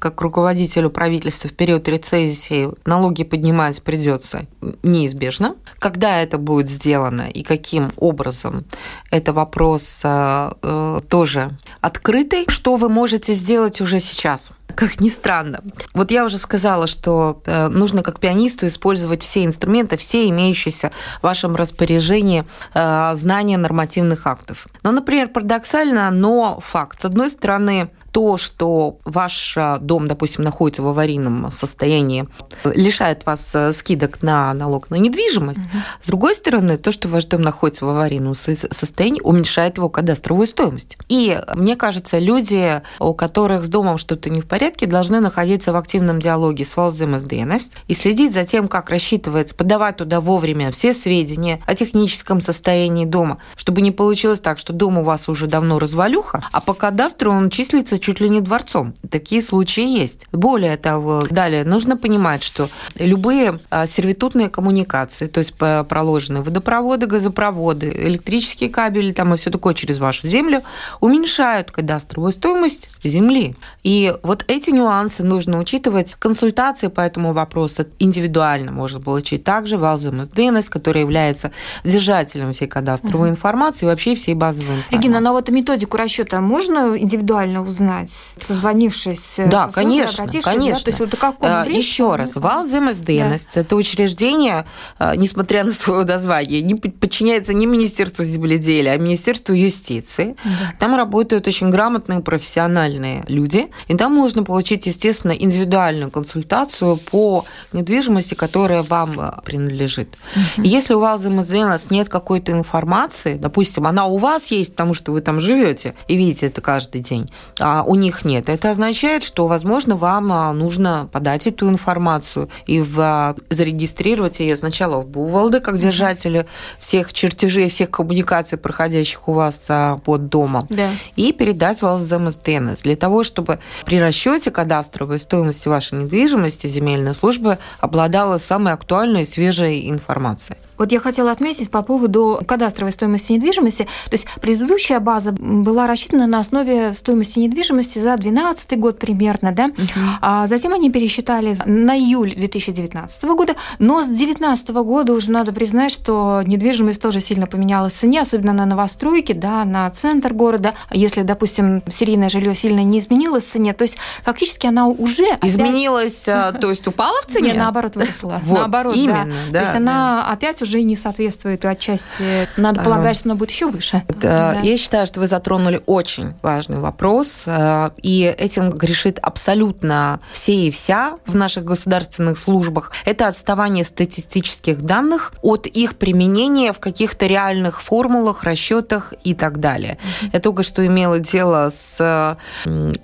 как 0.06 0.22
руководителю 0.22 0.92
правительства 0.92 1.50
в 1.50 1.54
период 1.54 1.88
рецессии 1.88 2.70
налоги 2.86 3.24
поднимать 3.24 3.82
придется 3.82 4.46
неизбежно. 4.84 5.56
Когда 5.80 6.22
это 6.22 6.38
будет 6.38 6.70
сделано 6.70 7.24
и 7.24 7.42
каким 7.42 7.90
образом, 7.98 8.66
это 9.10 9.34
вопрос 9.34 10.02
э, 10.04 11.02
тоже 11.10 11.58
открытый. 11.82 12.46
Что 12.50 12.76
вы 12.76 12.88
можете 12.88 13.34
сделать 13.34 13.82
уже 13.82 14.00
сейчас? 14.00 14.54
как 14.76 15.00
ни 15.00 15.10
странно. 15.10 15.62
Вот 15.94 16.12
я 16.12 16.26
уже 16.26 16.38
сказала, 16.38 16.86
что 16.86 17.42
э, 17.46 17.70
нужно 17.70 18.04
как 18.04 18.20
пианисту 18.20 18.68
использовать 18.68 19.24
все 19.24 19.46
инструменты, 19.46 19.96
все 19.96 20.28
имеющиеся 20.28 20.92
в 21.20 21.24
вашем 21.24 21.56
распоряжении 21.56 22.44
э, 22.74 23.12
знания 23.16 23.58
нормативных 23.58 24.28
актов. 24.28 24.68
Ну, 24.84 24.92
например, 24.92 25.30
парадоксально, 25.30 26.12
но 26.12 26.60
факт. 26.60 27.00
С 27.00 27.06
одной 27.06 27.30
стороны, 27.30 27.90
то, 28.16 28.38
что 28.38 29.00
ваш 29.04 29.58
э, 29.58 29.78
дом, 29.82 30.08
допустим, 30.08 30.46
находится 30.46 30.82
в 30.82 30.88
аварийном 30.88 31.52
состоянии, 31.52 32.30
лишает 32.64 33.26
вас 33.26 33.54
э, 33.54 33.74
скидок 33.74 34.24
на 34.24 34.54
налог 34.54 34.90
на 34.90 34.96
недвижимость. 34.96 35.60
Угу. 35.60 35.68
С 36.02 36.08
другой 36.08 36.36
стороны, 36.36 36.78
то, 36.78 36.94
что 36.94 37.10
ваш 37.10 37.26
дом 37.26 37.42
находится 37.42 37.86
в 37.86 37.90
аварийном 37.90 38.34
состоянии, 38.34 39.20
уменьшает 39.20 39.76
его 39.76 39.90
кадастровую 39.90 40.48
стоимость. 40.48 40.98
И 41.10 41.38
мне 41.56 41.76
кажется, 41.76 42.18
люди, 42.18 42.82
у 43.00 43.14
которых 43.14 43.66
с 43.66 43.68
домом 43.68 43.98
что-то 43.98 44.30
не 44.30 44.40
в 44.40 44.48
порядке, 44.48 44.88
должны 44.88 45.20
находиться 45.20 45.74
в 45.74 45.76
активном 45.76 46.22
диалоге 46.22 46.64
с 46.64 46.78
ВАЛЗМСДНС 46.78 47.72
и 47.90 47.94
следить 47.96 48.32
за 48.32 48.46
тем, 48.46 48.70
как 48.70 48.92
рассчитывается, 48.92 49.54
подавать 49.56 49.98
туда 49.98 50.22
вовремя 50.22 50.72
все 50.72 50.94
сведения 50.94 51.62
о 51.66 51.76
техническом 51.76 52.40
состоянии 52.40 53.04
дома, 53.04 53.40
чтобы 53.58 53.82
не 53.82 53.92
получилось 53.92 54.40
так, 54.40 54.58
что 54.58 54.72
дом 54.72 55.00
у 55.00 55.04
вас 55.04 55.28
уже 55.28 55.48
давно 55.48 55.80
развалюха, 55.80 56.46
а 56.54 56.62
по 56.62 56.74
кадастру 56.74 57.34
он 57.34 57.50
числится 57.50 58.00
чуть 58.06 58.20
ли 58.20 58.30
не 58.30 58.40
дворцом. 58.40 58.94
Такие 59.10 59.42
случаи 59.42 59.84
есть. 59.84 60.28
Более 60.32 60.78
того, 60.78 61.26
далее 61.28 61.66
нужно 61.66 61.98
понимать, 61.98 62.44
что 62.44 62.70
любые 63.00 63.60
а, 63.72 63.88
сервитутные 63.88 64.50
коммуникации, 64.50 65.26
то 65.26 65.40
есть 65.40 65.56
проложенные 65.56 66.44
водопроводы, 66.44 67.08
газопроводы, 67.08 67.90
электрические 67.90 68.70
кабели 68.70 69.12
там 69.12 69.34
и 69.34 69.38
все 69.38 69.50
такое 69.50 69.74
через 69.74 69.98
вашу 69.98 70.28
землю, 70.28 70.62
уменьшают 71.02 71.72
кадастровую 71.72 72.32
стоимость 72.32 72.92
земли. 73.04 73.56
И 73.82 74.14
вот 74.22 74.46
эти 74.48 74.70
нюансы 74.70 75.24
нужно 75.24 75.58
учитывать. 75.58 76.14
Консультации 76.14 76.90
по 76.90 77.02
этому 77.02 77.34
вопросу 77.34 77.88
индивидуально 77.98 78.72
можно 78.72 79.02
получить 79.02 79.44
также 79.44 79.80
в 79.80 79.84
АЛЗМСДНС, 79.84 80.70
который 80.70 81.02
является 81.02 81.52
держателем 81.84 82.54
всей 82.54 82.68
кадастровой 82.68 83.30
угу. 83.30 83.36
информации 83.36 83.88
и 83.88 83.90
вообще 83.90 84.14
всей 84.14 84.36
базовой 84.36 84.76
информации. 84.76 84.96
Регина, 84.96 85.20
но 85.22 85.32
вот 85.32 85.50
методику 85.50 85.98
расчета 85.98 86.40
можно 86.40 86.96
индивидуально 86.96 87.64
узнать? 87.64 87.95
Узнать, 87.96 88.10
созвонившись 88.42 89.36
да, 89.38 89.70
со 89.70 89.76
конечно, 89.76 90.28
конечно. 90.28 90.78
Да? 90.78 90.84
То 90.84 90.88
есть 90.88 91.00
вот 91.00 91.16
каком 91.16 91.50
а, 91.50 91.66
Еще 91.66 92.16
раз, 92.16 92.36
ВАЛ 92.36 92.66
ЗМСДНС 92.66 93.48
да.– 93.54 93.62
это 93.62 93.76
учреждение, 93.76 94.66
а, 94.98 95.16
несмотря 95.16 95.64
на 95.64 95.74
свое 95.74 96.06
название, 96.06 96.62
не 96.62 96.76
подчиняется 96.76 97.54
не 97.54 97.66
Министерству 97.66 98.24
земледелия, 98.24 98.94
а 98.94 98.98
Министерству 98.98 99.54
юстиции. 99.54 100.36
Да. 100.44 100.52
Там 100.80 100.96
работают 100.96 101.48
очень 101.48 101.70
грамотные 101.70 102.20
профессиональные 102.22 103.24
люди, 103.28 103.68
и 103.88 103.96
там 103.96 104.14
можно 104.14 104.44
получить, 104.44 104.86
естественно, 104.86 105.32
индивидуальную 105.32 106.12
консультацию 106.12 106.98
по 106.98 107.46
недвижимости, 107.74 108.34
которая 108.34 108.84
вам 108.84 109.42
принадлежит. 109.44 110.18
Угу. 110.58 110.66
если 110.66 110.94
у 110.94 111.00
ВАЛ 111.00 111.18
ЗМСДНС 111.18 111.90
нет 111.92 112.10
какой-то 112.10 112.52
информации, 112.52 113.36
допустим, 113.36 113.88
она 113.88 114.06
у 114.06 114.18
вас 114.18 114.52
есть, 114.52 114.72
потому 114.72 114.94
что 114.94 115.12
вы 115.12 115.22
там 115.22 115.40
живете 115.40 115.96
и 116.08 116.16
видите 116.16 116.48
это 116.48 116.62
каждый 116.62 117.02
день, 117.02 117.30
а 117.60 117.85
у 117.86 117.96
них 117.96 118.26
нет. 118.26 118.50
Это 118.50 118.72
означает, 118.72 119.24
что, 119.24 119.48
возможно, 119.48 119.96
вам 119.96 120.32
а, 120.32 120.54
нужно 120.54 121.10
подать 121.12 121.48
эту 121.48 121.70
информацию 121.70 122.50
и 122.66 122.82
в, 122.82 123.00
а, 123.00 123.36
зарегистрировать 123.50 124.40
ее 124.40 124.58
сначала 124.58 125.02
в 125.02 125.08
Бувалде, 125.08 125.60
как 125.60 125.78
держателя 125.78 126.46
всех 126.80 127.14
чертежей, 127.14 127.70
всех 127.70 127.92
коммуникаций, 127.92 128.58
проходящих 128.58 129.28
у 129.28 129.34
вас 129.34 129.66
а, 129.70 129.98
под 129.98 130.30
домом, 130.30 130.68
да. 130.70 130.92
и 131.16 131.32
передать 131.32 131.82
в 131.82 131.86
МСДНС 131.86 132.82
для 132.82 132.96
того, 132.96 133.24
чтобы 133.24 133.60
при 133.86 134.00
расчете 134.00 134.52
кадастровой 134.52 135.20
стоимости 135.20 135.68
вашей 135.68 136.00
недвижимости 136.00 136.68
земельная 136.68 137.14
служба 137.14 137.60
обладала 137.80 138.38
самой 138.38 138.74
актуальной 138.74 139.24
и 139.24 139.26
свежей 139.26 139.90
информацией. 139.90 140.58
Вот 140.78 140.92
я 140.92 141.00
хотела 141.00 141.32
отметить 141.32 141.70
по 141.70 141.82
поводу 141.82 142.40
кадастровой 142.48 142.92
стоимости 142.92 143.34
недвижимости. 143.34 143.84
То 143.84 144.14
есть 144.14 144.28
предыдущая 144.42 145.00
база 145.00 145.32
была 145.32 145.88
рассчитана 145.88 146.28
на 146.28 146.40
основе 146.40 146.94
стоимости 146.94 147.40
недвижимости 147.40 148.00
за 148.00 148.18
2012 148.18 148.80
год 148.80 149.00
примерно, 149.00 149.52
да? 149.52 149.66
Угу. 149.66 150.00
А 150.22 150.48
затем 150.48 150.74
они 150.74 150.90
пересчитали 150.92 151.56
на 151.66 151.98
июль 151.98 152.34
2019 152.36 153.24
года, 153.24 153.56
но 153.80 154.04
с 154.04 154.08
2019 154.08 154.70
года 154.70 155.14
уже 155.14 155.32
надо 155.32 155.52
признать, 155.54 155.92
что 155.92 156.42
недвижимость 156.46 157.02
тоже 157.02 157.22
сильно 157.22 157.48
поменялась 157.48 157.94
в 157.94 158.00
цене, 158.00 158.22
особенно 158.22 158.54
на 158.54 158.66
новостройки, 158.66 159.34
да, 159.34 159.66
на 159.66 159.90
центр 159.92 160.34
города. 160.34 160.74
Если, 160.92 161.22
допустим, 161.22 161.84
серийное 161.90 162.30
жилье 162.30 162.56
сильно 162.56 162.84
не 162.84 163.00
изменилось 163.00 163.46
в 163.46 163.52
цене, 163.52 163.74
то 163.74 163.84
есть 163.84 163.98
фактически 164.24 164.68
она 164.68 164.88
уже 164.88 165.26
изменилась, 165.42 166.28
опять... 166.28 166.62
то 166.62 166.70
есть 166.70 166.88
упала 166.88 167.22
в 167.24 167.32
цене? 167.32 167.50
Нет, 167.50 167.58
наоборот 167.58 167.96
выросла. 167.96 168.42
Вот, 168.46 168.60
наоборот, 168.60 168.96
именно, 168.96 169.36
да. 169.50 169.52
да. 169.52 169.60
То 169.60 169.66
есть 169.66 169.76
она 169.76 170.26
опять 170.30 170.62
уже 170.66 170.82
не 170.82 170.96
соответствует 170.96 171.64
отчасти. 171.64 172.50
Надо 172.58 172.82
полагать, 172.82 173.18
что 173.18 173.30
она 173.30 173.36
будет 173.36 173.52
еще 173.52 173.70
выше. 173.70 174.04
Да. 174.20 174.60
Я 174.62 174.78
считаю, 174.78 175.06
что 175.06 175.20
вы 175.20 175.28
затронули 175.28 175.82
очень 175.86 176.34
важный 176.42 176.80
вопрос, 176.80 177.44
э, 177.46 177.92
и 178.02 178.24
этим 178.38 178.72
грешит 178.72 179.20
абсолютно 179.22 180.20
все 180.32 180.56
и 180.56 180.72
вся 180.72 181.14
в 181.26 181.36
наших 181.36 181.64
государственных 181.64 182.40
службах. 182.40 182.92
Это 183.06 183.28
отставание 183.28 183.84
статистических 183.84 184.82
данных 184.82 185.34
от 185.42 185.68
их 185.68 185.98
применения 185.98 186.74
в 186.74 186.80
каких-то 186.80 187.28
реальных 187.28 187.82
формулах, 187.82 188.44
расчетах 188.44 189.14
и 189.24 189.36
так 189.36 189.60
далее. 189.60 189.98
Я 190.34 190.40
только 190.40 190.64
что 190.64 190.86
имела 190.86 191.20
дело 191.20 191.70
с 191.72 192.38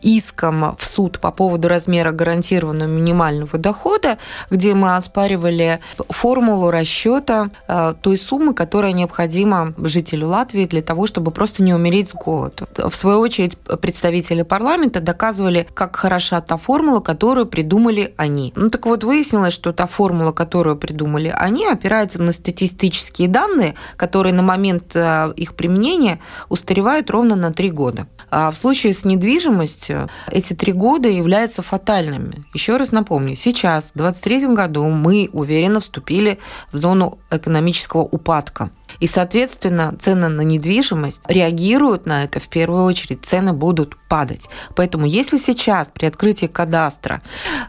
иском 0.02 0.76
в 0.78 0.86
суд 0.86 1.20
по 1.20 1.32
поводу 1.32 1.68
размера 1.68 2.12
гарантированного 2.12 2.90
минимального 2.90 3.58
дохода, 3.58 4.18
где 4.50 4.74
мы 4.74 4.96
оспаривали 4.96 5.80
формулу 6.10 6.72
расчета 6.72 7.51
Э, 7.68 7.94
той 8.02 8.18
суммы, 8.18 8.54
которая 8.54 8.92
необходима 8.92 9.74
жителю 9.78 10.28
Латвии 10.28 10.66
для 10.66 10.82
того, 10.82 11.08
чтобы 11.08 11.32
просто 11.32 11.64
не 11.64 11.74
умереть 11.74 12.10
с 12.10 12.14
голоду. 12.14 12.68
В 12.78 12.96
свою 12.96 13.20
очередь, 13.20 13.58
представители 13.58 14.42
парламента 14.44 15.00
доказывали, 15.00 15.68
как 15.74 15.96
хороша 15.96 16.42
та 16.42 16.58
формула, 16.58 17.00
которую 17.00 17.46
придумали 17.46 18.14
они. 18.18 18.54
Ну 18.56 18.70
так 18.70 18.86
вот, 18.86 19.04
выяснилось, 19.04 19.54
что 19.54 19.72
та 19.72 19.88
формула, 19.88 20.32
которую 20.32 20.76
придумали 20.76 21.34
они, 21.36 21.66
опирается 21.66 22.22
на 22.22 22.32
статистические 22.32 23.28
данные, 23.28 23.76
которые 23.96 24.34
на 24.34 24.44
момент 24.44 24.96
э, 24.96 25.34
их 25.36 25.56
применения 25.56 26.20
устаревают 26.50 27.10
ровно 27.10 27.36
на 27.36 27.54
три 27.54 27.72
года. 27.72 28.08
А 28.30 28.50
в 28.52 28.58
случае 28.58 28.94
с 28.94 29.06
недвижимостью 29.06 30.10
эти 30.28 30.54
три 30.54 30.72
года 30.72 31.10
являются 31.10 31.62
фатальными. 31.62 32.46
Еще 32.54 32.78
раз 32.78 32.92
напомню, 32.92 33.36
сейчас, 33.36 33.92
в 33.92 33.98
2023 33.98 34.48
году, 34.56 34.86
мы 34.90 35.30
уверенно 35.34 35.82
вступили 35.82 36.40
в 36.72 36.78
зону 36.78 37.20
экономического 37.42 38.02
упадка. 38.02 38.72
И, 39.00 39.08
соответственно, 39.08 39.96
цены 40.00 40.28
на 40.28 40.42
недвижимость 40.42 41.22
реагируют 41.28 42.06
на 42.06 42.24
это 42.24 42.40
в 42.40 42.48
первую 42.48 42.84
очередь, 42.84 43.26
цены 43.26 43.54
будут 43.54 43.98
падать. 44.08 44.50
Поэтому 44.76 45.06
если 45.06 45.38
сейчас 45.38 45.92
при 45.94 46.06
открытии 46.06 46.46
кадастра 46.46 47.22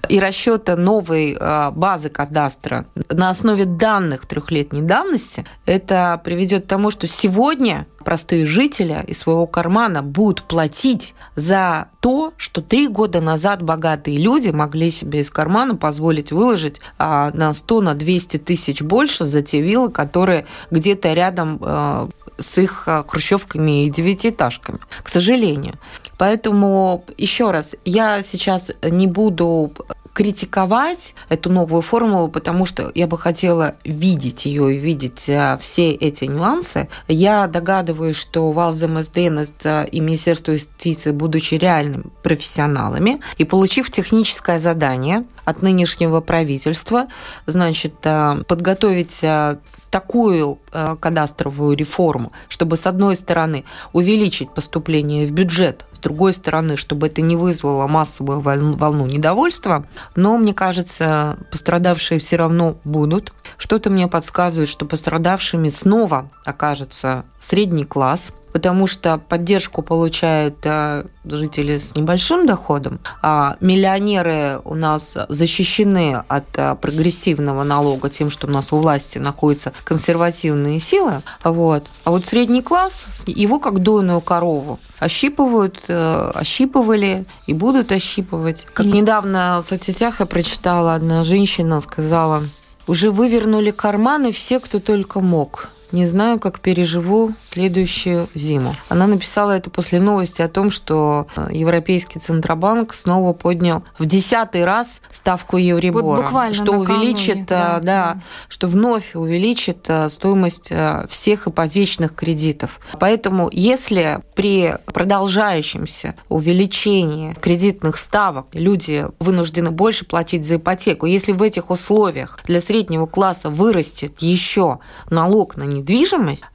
и 0.08 0.20
расчета 0.20 0.76
новой 0.76 1.36
э, 1.38 1.70
базы 1.70 2.08
кадастра 2.08 2.86
на 3.08 3.30
основе 3.30 3.64
данных 3.64 4.26
трехлетней 4.26 4.82
давности, 4.82 5.44
это 5.66 6.20
приведет 6.24 6.64
к 6.64 6.68
тому, 6.68 6.90
что 6.90 7.06
сегодня 7.06 7.86
простые 8.02 8.44
жители 8.46 9.02
из 9.06 9.20
своего 9.20 9.46
кармана 9.46 10.02
будут 10.02 10.44
платить 10.44 11.14
за 11.36 11.88
то, 12.00 12.32
что 12.36 12.60
три 12.60 12.88
года 12.88 13.20
назад 13.20 13.62
богатые 13.62 14.18
люди 14.18 14.50
могли 14.50 14.90
себе 14.90 15.20
из 15.20 15.30
кармана 15.30 15.76
позволить 15.76 16.32
выложить 16.32 16.80
а, 16.98 17.30
на 17.32 17.52
100, 17.52 17.80
на 17.80 17.94
200 17.94 18.38
тысяч 18.38 18.82
больше 18.82 19.24
за 19.24 19.42
те 19.42 19.60
виллы, 19.60 19.90
которые 19.90 20.46
где-то 20.70 21.12
рядом 21.12 21.58
а, 21.62 22.08
с 22.38 22.58
их 22.58 22.84
а, 22.86 23.04
хрущевками 23.06 23.86
и 23.86 23.90
девятиэтажками, 23.90 24.78
к 25.02 25.08
сожалению. 25.08 25.74
Поэтому 26.18 27.04
еще 27.16 27.50
раз, 27.50 27.74
я 27.84 28.22
сейчас 28.22 28.70
не 28.82 29.06
буду 29.06 29.72
критиковать 30.12 31.14
эту 31.28 31.50
новую 31.50 31.82
формулу, 31.82 32.28
потому 32.28 32.66
что 32.66 32.92
я 32.94 33.06
бы 33.06 33.18
хотела 33.18 33.76
видеть 33.84 34.46
ее 34.46 34.74
и 34.74 34.78
видеть 34.78 35.28
э, 35.28 35.58
все 35.60 35.90
эти 35.90 36.24
нюансы. 36.24 36.88
Я 37.08 37.46
догадываюсь, 37.46 38.16
что 38.16 38.52
ВАЛЗ 38.52 38.82
МСДНС 38.82 39.52
и 39.90 40.00
Министерство 40.00 40.52
юстиции, 40.52 41.12
будучи 41.12 41.54
реальными 41.54 42.04
профессионалами 42.22 43.20
и 43.38 43.44
получив 43.44 43.90
техническое 43.90 44.58
задание 44.58 45.24
от 45.44 45.62
нынешнего 45.62 46.20
правительства, 46.20 47.06
значит, 47.46 47.94
э, 48.04 48.42
подготовить 48.46 49.20
э, 49.22 49.56
такую 49.92 50.58
э, 50.72 50.96
кадастровую 50.98 51.76
реформу, 51.76 52.32
чтобы, 52.48 52.76
с 52.76 52.86
одной 52.86 53.14
стороны, 53.14 53.64
увеличить 53.92 54.50
поступление 54.50 55.26
в 55.26 55.32
бюджет, 55.32 55.84
другой 56.02 56.32
стороны, 56.32 56.76
чтобы 56.76 57.06
это 57.06 57.22
не 57.22 57.36
вызвало 57.36 57.86
массовую 57.86 58.40
волну 58.40 59.06
недовольства, 59.06 59.86
но, 60.16 60.36
мне 60.36 60.52
кажется, 60.52 61.38
пострадавшие 61.50 62.20
все 62.20 62.36
равно 62.36 62.76
будут. 62.84 63.32
Что-то 63.56 63.90
мне 63.90 64.08
подсказывает, 64.08 64.68
что 64.68 64.84
пострадавшими 64.84 65.68
снова 65.70 66.28
окажется 66.44 67.24
средний 67.38 67.84
класс– 67.84 68.34
потому 68.52 68.86
что 68.86 69.18
поддержку 69.18 69.82
получают 69.82 70.58
э, 70.64 71.04
жители 71.24 71.78
с 71.78 71.96
небольшим 71.96 72.46
доходом, 72.46 73.00
а 73.22 73.56
миллионеры 73.60 74.60
у 74.64 74.74
нас 74.74 75.16
защищены 75.28 76.22
от 76.28 76.44
э, 76.56 76.76
прогрессивного 76.80 77.64
налога 77.64 78.10
тем, 78.10 78.30
что 78.30 78.46
у 78.46 78.50
нас 78.50 78.72
у 78.72 78.76
власти 78.76 79.18
находятся 79.18 79.72
консервативные 79.84 80.80
силы. 80.80 81.22
Вот. 81.42 81.84
А 82.04 82.10
вот 82.10 82.24
средний 82.24 82.62
класс, 82.62 83.06
его 83.26 83.58
как 83.58 83.80
дойную 83.80 84.20
корову 84.20 84.78
ощипывают, 84.98 85.80
э, 85.88 86.30
ощипывали 86.34 87.24
и 87.46 87.54
будут 87.54 87.90
ощипывать. 87.92 88.66
Как 88.72 88.86
недавно 88.86 89.60
в 89.62 89.66
соцсетях 89.66 90.20
я 90.20 90.26
прочитала, 90.26 90.94
одна 90.94 91.24
женщина 91.24 91.80
сказала, 91.80 92.44
уже 92.86 93.10
вывернули 93.10 93.70
карманы 93.70 94.32
все, 94.32 94.60
кто 94.60 94.80
только 94.80 95.20
мог. 95.20 95.70
Не 95.92 96.06
знаю, 96.06 96.40
как 96.40 96.60
переживу 96.60 97.32
следующую 97.44 98.28
зиму. 98.34 98.74
Она 98.88 99.06
написала 99.06 99.52
это 99.52 99.68
после 99.68 100.00
новости 100.00 100.40
о 100.40 100.48
том, 100.48 100.70
что 100.70 101.26
э, 101.36 101.48
Европейский 101.52 102.18
Центробанк 102.18 102.94
снова 102.94 103.34
поднял 103.34 103.84
в 103.98 104.06
десятый 104.06 104.64
раз 104.64 105.02
ставку 105.10 105.58
Евробора. 105.58 106.02
Вот 106.02 106.22
буквально 106.22 106.54
что 106.54 106.72
увеличит, 106.72 107.46
да, 107.46 107.78
да, 107.78 108.14
да, 108.14 108.20
что 108.48 108.68
вновь 108.68 109.14
увеличит 109.14 109.84
э, 109.88 110.08
стоимость 110.08 110.68
э, 110.70 111.06
всех 111.10 111.46
ипотечных 111.46 112.14
кредитов. 112.14 112.80
Поэтому 112.98 113.50
если 113.52 114.20
при 114.34 114.76
продолжающемся 114.86 116.14
увеличении 116.30 117.34
кредитных 117.34 117.98
ставок 117.98 118.46
люди 118.52 119.06
вынуждены 119.18 119.70
больше 119.70 120.06
платить 120.06 120.46
за 120.46 120.56
ипотеку, 120.56 121.04
если 121.04 121.32
в 121.32 121.42
этих 121.42 121.70
условиях 121.70 122.40
для 122.44 122.62
среднего 122.62 123.04
класса 123.04 123.50
вырастет 123.50 124.20
еще 124.20 124.78
налог 125.10 125.56
на 125.56 125.64
недвижимость, 125.64 125.81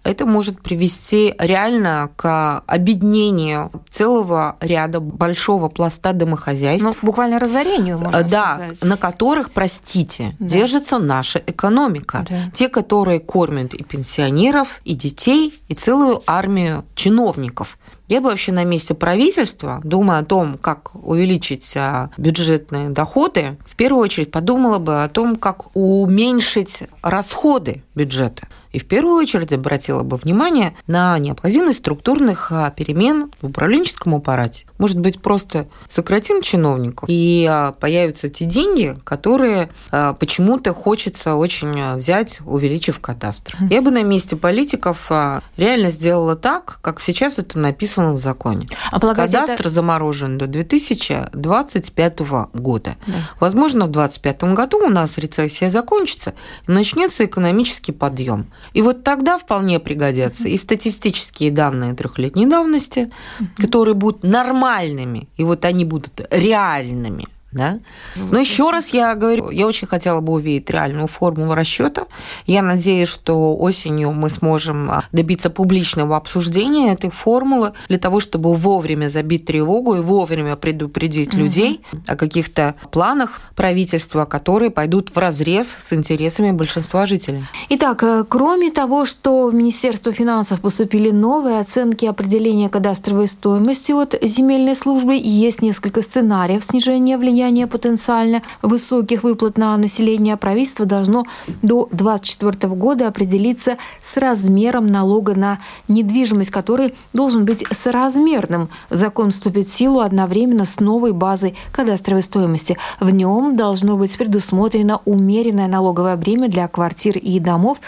это 0.04 0.26
может 0.26 0.62
привести 0.62 1.34
реально 1.38 2.10
к 2.16 2.64
обеднению 2.66 3.72
целого 3.90 4.58
ряда 4.60 5.00
большого 5.00 5.70
пласта 5.70 6.14
домохозяйств. 6.14 6.86
Ну, 6.86 6.94
буквально 7.02 7.40
разорению, 7.40 7.98
можно 8.00 8.24
да, 8.24 8.56
сказать. 8.56 8.84
на 8.84 8.98
которых, 8.98 9.52
простите, 9.52 10.36
Да. 10.40 10.48
держится 10.48 10.98
наша 10.98 11.40
экономика. 11.46 12.26
Да. 12.30 12.52
Те, 12.54 12.70
которые 12.70 13.20
кормят 13.20 13.74
и 13.74 13.84
пенсионеров, 13.84 14.82
и 14.84 14.94
детей, 14.94 15.54
и 15.68 15.74
целую 15.74 16.22
армию 16.26 16.86
чиновников. 16.96 17.78
Я 18.08 18.22
бы 18.22 18.30
вообще 18.30 18.54
на 18.54 18.64
месте 18.64 18.94
правительства, 18.94 19.82
думая 19.84 20.20
о 20.20 20.24
том, 20.26 20.58
как 20.58 20.96
увеличить 20.96 21.74
а, 21.76 22.10
бюджетные 22.18 22.90
доходы, 22.90 23.58
в 23.66 23.76
первую 23.76 24.02
очередь 24.02 24.32
подумала 24.32 24.80
бы 24.80 25.04
о 25.04 25.10
том, 25.10 25.36
как 25.36 25.76
уменьшить 25.76 26.84
расходы 27.02 27.84
бюджета. 27.96 28.48
И 28.78 28.80
в 28.80 28.86
первую 28.88 29.16
очередь 29.16 29.52
обратила 29.54 30.04
бы 30.04 30.18
внимание 30.18 30.76
на 30.86 31.18
необходимость 31.18 31.80
структурных 31.80 32.52
а, 32.52 32.70
перемен 32.70 33.32
в 33.42 33.48
управленческом 33.48 34.14
аппарате. 34.14 34.68
Может 34.78 35.00
быть, 35.00 35.20
просто 35.20 35.68
сократим 35.90 36.44
чиновников, 36.44 37.10
и 37.10 37.48
а, 37.50 37.72
появятся 37.72 38.30
те 38.30 38.46
деньги, 38.46 38.96
которые 39.04 39.70
а, 39.90 40.14
почему-то 40.14 40.76
хочется 40.76 41.34
очень 41.34 41.96
взять, 41.96 42.38
увеличив 42.46 43.00
кадастр. 43.00 43.58
Я 43.72 43.82
бы 43.82 43.90
на 43.90 44.04
месте 44.04 44.36
политиков 44.36 45.10
реально 45.58 45.90
сделала 45.90 46.36
так, 46.36 46.78
как 46.84 47.02
сейчас 47.02 47.40
это 47.40 47.58
написано 47.58 48.14
в 48.14 48.20
законе. 48.20 48.68
А 48.92 49.00
полагаете, 49.00 49.38
это- 49.38 49.48
Кадастр 49.48 49.70
заморожен 49.70 50.38
до 50.38 50.46
2025 50.46 52.20
года. 52.54 52.96
Да. 53.08 53.14
Возможно, 53.40 53.86
в 53.86 53.92
2025 53.92 54.54
году 54.54 54.86
у 54.86 54.90
нас 54.90 55.18
рецессия 55.18 55.72
закончится, 55.72 56.36
и 56.68 56.72
начнется 56.72 57.26
экономический 57.26 57.92
подъем. 57.92 58.52
И 58.74 58.82
вот 58.82 59.04
тогда 59.04 59.38
вполне 59.38 59.80
пригодятся 59.80 60.48
и 60.48 60.58
статистические 60.58 61.52
данные 61.52 61.94
трехлетней 61.94 62.46
давности, 62.46 63.10
которые 63.58 63.96
будут 63.96 64.24
нормальными, 64.24 65.28
и 65.38 65.44
вот 65.44 65.66
они 65.66 65.86
будут 65.86 66.28
реальными. 66.32 67.26
Да? 67.54 67.80
Но 68.18 68.40
еще 68.40 68.72
раз 68.72 68.90
я 68.90 69.16
говорю, 69.16 69.50
я 69.52 69.68
очень 69.68 69.88
хотела 69.88 70.20
бы 70.20 70.34
увидеть 70.34 70.70
реальную 70.70 71.08
формулу 71.08 71.56
расчета. 71.56 72.06
Я 72.46 72.62
надеюсь, 72.62 73.08
что 73.08 73.56
осенью 73.56 74.12
мы 74.12 74.30
сможем 74.30 74.92
а, 74.92 75.06
добиться 75.14 75.50
публичного 75.50 76.18
обсуждения 76.18 76.92
этой 76.92 77.10
формулы 77.10 77.72
для 77.88 78.00
того, 78.00 78.20
чтобы 78.20 78.54
вовремя 78.54 79.08
забить 79.08 79.46
тревогу 79.46 79.96
и 79.96 80.02
вовремя 80.02 80.58
предупредить 80.58 81.34
людей 81.34 81.82
о 82.06 82.18
каких-то 82.18 82.76
планах 82.92 83.42
правительства, 83.56 84.26
которые 84.26 84.70
пойдут 84.70 85.16
в 85.16 85.18
разрез 85.18 85.74
с 85.80 85.94
интересами 85.94 86.52
большинства 86.52 87.06
жителей. 87.06 87.46
Итак, 87.70 88.04
э, 88.04 88.26
кроме 88.28 88.72
того, 88.72 89.06
что 89.06 89.48
в 89.48 89.54
Министерство 89.54 90.12
финансов 90.12 90.60
поступили 90.60 91.12
новые 91.12 91.62
оценки 91.62 92.06
определения 92.06 92.68
кадастровой 92.68 93.30
стоимости 93.30 93.94
от 93.94 94.16
земельной 94.22 94.76
службы, 94.76 95.16
и 95.16 95.30
есть 95.30 95.62
несколько 95.62 96.02
сценариев 96.02 96.62
снижения 96.62 97.18
влияния 97.18 97.37
потенциально 97.68 98.42
высоких 98.62 99.24
выплат 99.24 99.58
на 99.58 99.78
население, 99.78 100.38
правительство 100.38 100.86
должно 100.86 101.26
до 101.62 101.88
2024 101.92 102.74
года 102.74 103.08
определиться 103.08 103.78
с 104.02 104.18
размером 104.18 104.88
налога 104.88 105.36
на 105.36 105.60
недвижимость, 105.88 106.52
который 106.52 106.94
должен 107.14 107.46
быть 107.46 107.64
соразмерным. 107.72 108.70
Закон 108.90 109.32
вступит 109.32 109.68
в 109.68 109.72
силу 109.72 110.00
одновременно 110.00 110.66
с 110.66 110.80
новой 110.80 111.14
базой 111.14 111.56
кадастровой 111.72 112.24
стоимости. 112.24 112.78
В 113.00 113.10
нем 113.10 113.56
должно 113.56 113.98
быть 113.98 114.18
предусмотрено 114.18 115.02
умеренное 115.06 115.68
налоговое 115.68 116.16
бремя 116.16 116.48
для 116.48 116.68
квартир 116.68 117.18
и 117.18 117.40
домов, 117.40 117.80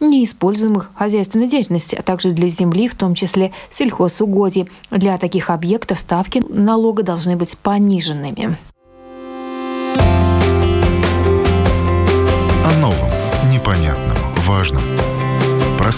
неиспользуемых 0.00 0.90
хозяйственной 0.94 1.48
деятельности, 1.48 1.94
а 1.94 2.02
также 2.02 2.32
для 2.32 2.48
земли, 2.48 2.88
в 2.88 2.94
том 2.94 3.14
числе 3.14 3.52
сельхозугодий. 3.70 4.68
Для 4.90 5.16
таких 5.18 5.50
объектов 5.50 5.98
ставки 5.98 6.42
налога 6.48 7.02
должны 7.02 7.36
быть 7.36 7.56
пониженными. 7.56 8.56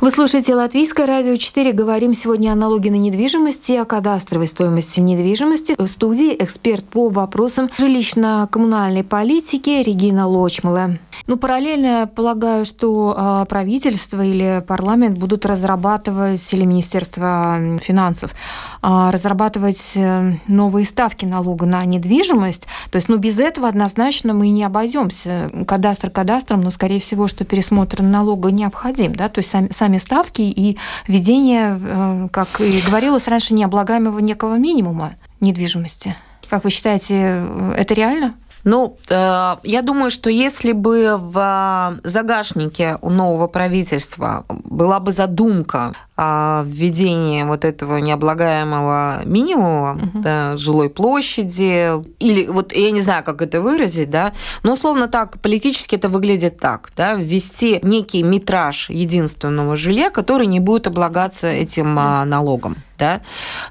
Вы 0.00 0.12
слушаете 0.12 0.54
Латвийское 0.54 1.06
радио 1.06 1.34
4. 1.34 1.72
Говорим 1.72 2.14
сегодня 2.14 2.52
о 2.52 2.54
налоге 2.54 2.92
на 2.92 2.94
недвижимость 2.94 3.68
и 3.68 3.76
о 3.76 3.84
кадастровой 3.84 4.46
стоимости 4.46 5.00
недвижимости. 5.00 5.74
В 5.76 5.88
студии 5.88 6.36
эксперт 6.38 6.84
по 6.84 7.08
вопросам 7.08 7.68
жилищно-коммунальной 7.76 9.02
политики 9.02 9.82
Регина 9.82 10.28
Лочмала. 10.28 10.98
Ну, 11.26 11.36
параллельно, 11.36 12.08
полагаю, 12.12 12.64
что 12.64 13.14
а, 13.16 13.44
правительство 13.46 14.24
или 14.24 14.62
парламент 14.66 15.18
будут 15.18 15.44
разрабатывать, 15.46 16.52
или 16.54 16.64
Министерство 16.64 17.58
финансов, 17.82 18.34
а, 18.80 19.10
разрабатывать 19.10 19.92
э, 19.96 20.34
новые 20.46 20.86
ставки 20.86 21.24
налога 21.24 21.66
на 21.66 21.84
недвижимость. 21.84 22.66
То 22.90 22.96
есть, 22.96 23.08
ну, 23.08 23.16
без 23.16 23.40
этого 23.40 23.68
однозначно 23.68 24.32
мы 24.32 24.48
не 24.50 24.64
обойдемся. 24.64 25.50
Кадастр 25.66 26.10
кадастром, 26.10 26.62
но, 26.62 26.70
скорее 26.70 27.00
всего, 27.00 27.28
что 27.28 27.44
пересмотр 27.44 28.02
налога 28.02 28.50
необходим. 28.50 29.14
Да? 29.14 29.28
То 29.28 29.40
есть, 29.40 29.50
сами, 29.50 29.68
сами 29.88 29.98
ставки 29.98 30.42
и 30.42 30.76
введение, 31.06 31.80
э, 31.80 32.28
как 32.30 32.60
и 32.60 32.82
говорилось 32.82 33.26
раньше, 33.26 33.54
необлагаемого 33.54 34.18
некого 34.18 34.58
минимума 34.58 35.14
недвижимости. 35.40 36.14
Как 36.50 36.64
вы 36.64 36.70
считаете, 36.70 37.14
э, 37.14 37.74
это 37.74 37.94
реально? 37.94 38.34
Ну, 38.64 38.96
э, 39.08 39.56
я 39.62 39.82
думаю, 39.82 40.10
что 40.10 40.30
если 40.30 40.72
бы 40.72 41.16
в 41.18 41.98
загашнике 42.04 42.98
у 43.02 43.10
нового 43.10 43.46
правительства 43.46 44.44
была 44.48 45.00
бы 45.00 45.12
задумка 45.12 45.92
о 46.16 46.64
введении 46.66 47.44
вот 47.44 47.64
этого 47.64 47.98
необлагаемого 47.98 49.20
минимума 49.24 49.94
Мгм. 49.94 50.22
да, 50.22 50.56
жилой 50.56 50.90
площади, 50.90 51.92
или 52.18 52.46
вот 52.48 52.72
я 52.72 52.90
не 52.90 53.00
знаю, 53.00 53.22
как 53.22 53.40
это 53.40 53.60
выразить, 53.60 54.10
да, 54.10 54.32
но 54.64 54.72
условно 54.72 55.06
так, 55.08 55.38
политически 55.40 55.94
это 55.94 56.08
выглядит 56.08 56.58
так, 56.58 56.90
да, 56.96 57.14
ввести 57.14 57.78
некий 57.82 58.24
метраж 58.24 58.90
единственного 58.90 59.76
жилья, 59.76 60.10
который 60.10 60.46
не 60.46 60.58
будет 60.60 60.88
облагаться 60.88 61.46
этим 61.46 61.96
а, 61.98 62.24
налогом, 62.24 62.76
да, 62.98 63.20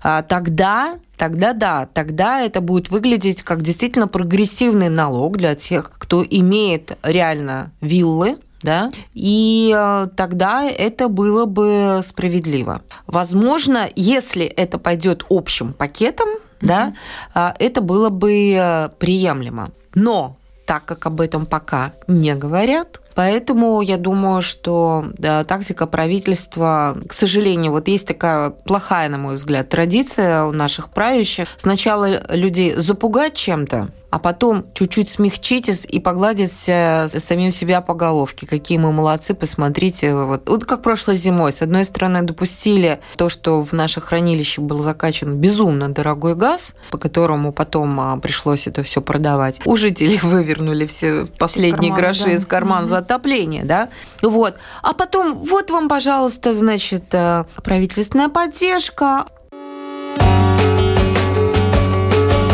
А, 0.01 0.21
тогда 0.21 0.95
Тогда 1.17 1.53
да, 1.53 1.87
тогда 1.91 2.41
это 2.41 2.61
будет 2.61 2.89
выглядеть 2.89 3.41
как 3.41 3.63
действительно 3.63 4.07
прогрессивный 4.07 4.89
налог 4.89 5.37
для 5.37 5.55
тех, 5.55 5.91
кто 5.97 6.23
имеет 6.23 6.97
реально 7.01 7.71
виллы, 7.81 8.37
да, 8.61 8.91
и 9.13 9.73
э, 9.75 10.07
тогда 10.15 10.63
это 10.65 11.09
было 11.09 11.45
бы 11.45 12.01
справедливо. 12.03 12.81
Возможно, 13.05 13.89
если 13.95 14.45
это 14.45 14.77
пойдет 14.77 15.25
общим 15.29 15.73
пакетом, 15.73 16.27
да, 16.59 16.93
а, 17.33 17.55
это 17.59 17.81
было 17.81 18.09
бы 18.09 18.53
э, 18.53 18.89
приемлемо. 18.97 19.69
Но 19.93 20.37
так 20.65 20.85
как 20.85 21.05
об 21.05 21.21
этом 21.21 21.45
пока 21.45 21.93
не 22.07 22.35
говорят, 22.35 22.99
Поэтому 23.17 23.81
я 23.81 23.97
думаю, 23.97 24.43
что 24.43 25.05
да, 25.17 25.43
тактика 25.43 25.87
правительства, 25.87 26.95
к 27.07 27.13
сожалению, 27.13 27.71
вот 27.71 27.87
есть 27.87 28.07
такая 28.07 28.51
плохая, 28.51 29.09
на 29.09 29.17
мой 29.17 29.37
взгляд, 29.37 29.69
традиция 29.69 30.43
у 30.43 30.51
наших 30.51 30.91
правящих. 30.91 31.47
Сначала 31.57 32.31
людей 32.31 32.75
запугать 32.75 33.33
чем-то, 33.33 33.89
а 34.09 34.19
потом 34.19 34.65
чуть-чуть 34.73 35.09
смягчитесь 35.09 35.85
и 35.85 35.99
погладить 35.99 36.51
самим 36.51 37.51
себя 37.51 37.81
по 37.81 37.93
головке. 37.93 38.47
Какие 38.47 38.77
мы 38.77 38.91
молодцы, 38.91 39.33
посмотрите. 39.33 40.15
Вот, 40.15 40.47
вот 40.47 40.65
как 40.65 40.81
прошлой 40.81 41.17
зимой. 41.17 41.51
С 41.51 41.61
одной 41.61 41.83
стороны, 41.85 42.21
допустили 42.21 42.99
то, 43.17 43.29
что 43.29 43.61
в 43.61 43.73
наше 43.73 43.99
хранилище 43.99 44.61
был 44.61 44.79
закачан 44.79 45.35
безумно 45.35 45.89
дорогой 45.89 46.35
газ, 46.35 46.73
по 46.89 46.97
которому 46.97 47.51
потом 47.51 47.99
а, 47.99 48.17
пришлось 48.17 48.67
это 48.67 48.81
все 48.81 49.01
продавать. 49.01 49.59
У 49.65 49.75
жителей 49.75 50.19
вывернули 50.23 50.85
все 50.85 51.25
последние 51.37 51.91
карман, 51.91 51.97
гроши 51.97 52.23
да. 52.23 52.31
из 52.31 52.45
кармана 52.45 52.87
за 52.87 53.01
отопление, 53.07 53.63
да? 53.63 53.89
Вот. 54.21 54.55
А 54.83 54.93
потом, 54.93 55.33
вот 55.33 55.71
вам, 55.71 55.87
пожалуйста, 55.87 56.53
значит, 56.53 57.13
э, 57.13 57.45
правительственная 57.63 58.29
поддержка. 58.29 59.25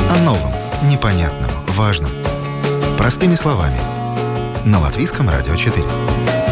О 0.10 0.18
новом, 0.24 0.54
непонятном, 0.84 1.50
важном. 1.70 2.12
Простыми 2.98 3.36
словами. 3.36 3.80
На 4.66 4.80
Латвийском 4.80 5.30
радио 5.30 5.56
4. 5.56 6.43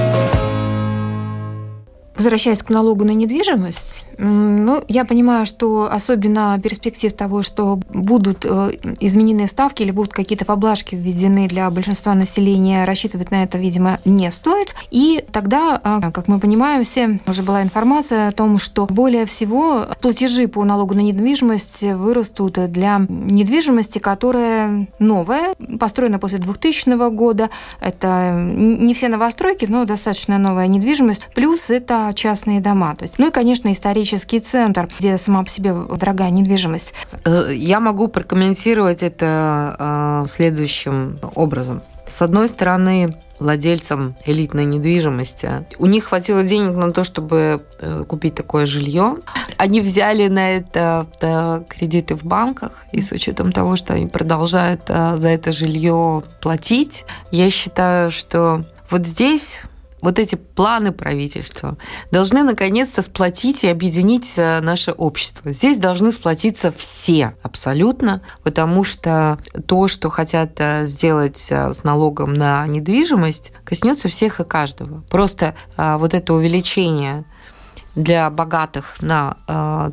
Возвращаясь 2.21 2.61
к 2.61 2.69
налогу 2.69 3.03
на 3.03 3.11
недвижимость, 3.13 4.05
ну, 4.19 4.83
я 4.87 5.05
понимаю, 5.05 5.47
что 5.47 5.89
особенно 5.91 6.59
перспектив 6.63 7.11
того, 7.11 7.41
что 7.41 7.79
будут 7.91 8.45
э, 8.45 8.73
изменены 8.99 9.47
ставки 9.47 9.81
или 9.81 9.89
будут 9.89 10.13
какие-то 10.13 10.45
поблажки 10.45 10.93
введены 10.93 11.47
для 11.47 11.67
большинства 11.71 12.13
населения, 12.13 12.85
рассчитывать 12.85 13.31
на 13.31 13.41
это, 13.41 13.57
видимо, 13.57 13.99
не 14.05 14.29
стоит. 14.29 14.75
И 14.91 15.25
тогда, 15.31 15.81
а, 15.83 16.11
как 16.11 16.27
мы 16.27 16.39
понимаем, 16.39 16.83
все 16.83 17.19
уже 17.25 17.41
была 17.41 17.63
информация 17.63 18.27
о 18.27 18.31
том, 18.31 18.59
что 18.59 18.85
более 18.85 19.25
всего 19.25 19.87
платежи 19.99 20.47
по 20.47 20.63
налогу 20.63 20.93
на 20.93 20.99
недвижимость 20.99 21.81
вырастут 21.81 22.59
для 22.71 22.99
недвижимости, 23.09 23.97
которая 23.97 24.87
новая, 24.99 25.55
построена 25.79 26.19
после 26.19 26.37
2000 26.37 27.09
года. 27.09 27.49
Это 27.79 28.31
не 28.35 28.93
все 28.93 29.07
новостройки, 29.07 29.65
но 29.67 29.85
достаточно 29.85 30.37
новая 30.37 30.67
недвижимость. 30.67 31.25
Плюс 31.33 31.71
это 31.71 32.10
частные 32.13 32.61
дома. 32.61 32.95
То 32.95 33.03
есть, 33.03 33.15
ну 33.17 33.27
и, 33.27 33.31
конечно, 33.31 33.71
исторический 33.71 34.39
центр, 34.39 34.89
где 34.99 35.17
сама 35.17 35.43
по 35.43 35.49
себе 35.49 35.73
дорогая 35.73 36.29
недвижимость. 36.29 36.93
Э, 37.25 37.51
я 37.53 37.79
могу 37.79 38.07
прокомментировать 38.07 39.03
это 39.03 40.23
э, 40.23 40.27
следующим 40.27 41.19
образом. 41.35 41.81
С 42.07 42.21
одной 42.21 42.49
стороны, 42.49 43.11
владельцам 43.39 44.15
элитной 44.25 44.65
недвижимости. 44.65 45.65
У 45.79 45.87
них 45.87 46.05
хватило 46.05 46.43
денег 46.43 46.75
на 46.75 46.91
то, 46.91 47.03
чтобы 47.03 47.65
э, 47.79 48.03
купить 48.07 48.35
такое 48.35 48.65
жилье. 48.65 49.15
Они 49.57 49.81
взяли 49.81 50.27
на 50.27 50.57
это 50.57 51.07
да, 51.19 51.63
кредиты 51.67 52.15
в 52.15 52.23
банках, 52.23 52.85
и 52.91 53.01
с 53.01 53.11
учетом 53.11 53.51
того, 53.51 53.75
что 53.75 53.93
они 53.93 54.07
продолжают 54.07 54.87
за 54.87 55.27
это 55.27 55.51
жилье 55.51 56.23
платить, 56.41 57.05
я 57.31 57.49
считаю, 57.49 58.11
что 58.11 58.65
вот 58.89 59.07
здесь 59.07 59.61
вот 60.01 60.19
эти 60.19 60.35
планы 60.35 60.91
правительства 60.91 61.77
должны 62.11 62.43
наконец-то 62.43 63.01
сплотить 63.01 63.63
и 63.63 63.67
объединить 63.67 64.33
э, 64.35 64.59
наше 64.61 64.91
общество. 64.91 65.51
Здесь 65.53 65.77
должны 65.77 66.11
сплотиться 66.11 66.71
все 66.71 67.35
абсолютно, 67.43 68.21
потому 68.43 68.83
что 68.83 69.37
то, 69.67 69.87
что 69.87 70.09
хотят 70.09 70.59
э, 70.59 70.85
сделать 70.85 71.47
э, 71.51 71.71
с 71.71 71.83
налогом 71.83 72.33
на 72.33 72.65
недвижимость, 72.67 73.53
коснется 73.63 74.09
всех 74.09 74.39
и 74.39 74.43
каждого. 74.43 75.01
Просто 75.09 75.55
вот 75.77 76.13
это 76.13 76.33
увеличение 76.33 77.25
для 77.95 78.29
богатых 78.29 79.01
на 79.01 79.37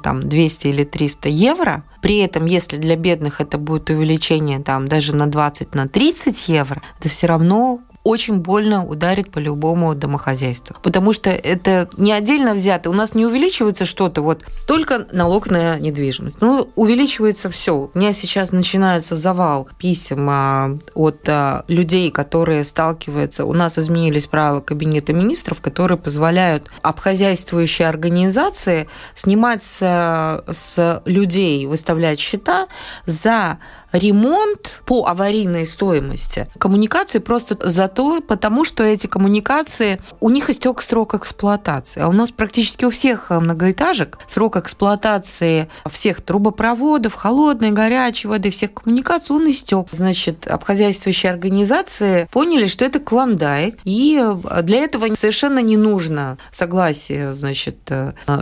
там 0.03 0.29
200 0.29 0.67
или 0.69 0.85
300 0.85 1.29
евро. 1.29 1.85
При 2.01 2.19
этом, 2.19 2.47
если 2.47 2.77
для 2.77 2.97
бедных 2.97 3.41
это 3.41 3.59
будет 3.59 3.91
увеличение 3.91 4.61
там 4.61 4.89
даже 4.89 5.15
на 5.15 5.27
20, 5.27 5.75
на 5.75 5.89
30 5.89 6.49
евро, 6.49 6.83
это 6.99 7.09
все 7.09 7.27
равно 7.27 7.81
очень 8.09 8.39
больно 8.39 8.87
ударит 8.87 9.31
по 9.31 9.39
любому 9.39 9.95
домохозяйству. 9.95 10.77
Потому 10.83 11.13
что 11.13 11.29
это 11.29 11.91
не 11.99 12.11
отдельно 12.11 12.55
взято. 12.55 12.89
У 12.89 12.95
нас 12.95 13.15
не 13.15 13.27
увеличивается 13.27 13.85
что-то, 13.85 14.23
вот 14.23 14.45
только 14.67 15.07
налог 15.13 15.51
на 15.51 15.79
недвижимость. 15.79 16.41
Ну, 16.41 16.71
увеличивается 16.75 17.51
все. 17.51 17.91
У 17.93 17.99
меня 17.99 18.15
сейчас 18.15 18.51
начинается 18.51 19.15
завал 19.15 19.69
писем 19.79 20.27
а, 20.31 20.79
от 20.95 21.29
а, 21.29 21.65
людей, 21.69 22.11
которые 22.11 22.65
сталкиваются. 22.65 23.45
У 23.45 23.53
нас 23.53 23.79
изменились 23.79 24.27
правила 24.27 24.61
Кабинета 24.61 25.13
министров, 25.13 25.61
которые 25.61 25.99
позволяют 25.99 26.67
обхозяйствующие 26.81 27.89
организации 27.89 28.89
снимать 29.17 29.63
с, 29.63 30.45
с 30.51 31.03
людей, 31.05 31.67
выставлять 31.67 32.21
счета 32.21 32.69
за 33.05 33.59
ремонт 33.93 34.83
по 34.85 35.07
аварийной 35.07 35.67
стоимости 35.67 36.49
коммуникации 36.59 37.19
просто 37.19 37.57
за 37.69 37.89
то, 37.89 38.21
потому 38.21 38.65
что 38.65 38.85
эти 38.85 39.07
коммуникации, 39.07 40.01
у 40.21 40.31
них 40.31 40.51
истек 40.51 40.83
срок 40.83 41.15
эксплуатации. 41.15 42.01
А 42.01 42.09
у 42.09 42.13
нас 42.13 42.31
практически 42.31 42.85
у 42.85 42.91
всех 42.91 43.31
многоэтажек 43.31 44.19
срок 44.27 44.57
эксплуатации 44.57 45.69
всех 45.91 46.21
трубопроводов, 46.21 47.15
холодной, 47.15 47.71
горячей 47.71 48.29
воды, 48.29 48.51
всех 48.51 48.75
коммуникаций, 48.75 49.35
он 49.35 49.49
истек. 49.49 49.87
Значит, 49.93 50.47
обхозяйствующие 50.47 51.33
организации 51.33 52.29
поняли, 52.31 52.67
что 52.67 52.85
это 52.85 53.01
клондайк, 53.01 53.79
и 53.85 54.23
для 54.63 54.79
этого 54.79 55.15
совершенно 55.15 55.61
не 55.61 55.77
нужно 55.77 56.39
согласие, 56.53 57.35
значит, 57.35 57.91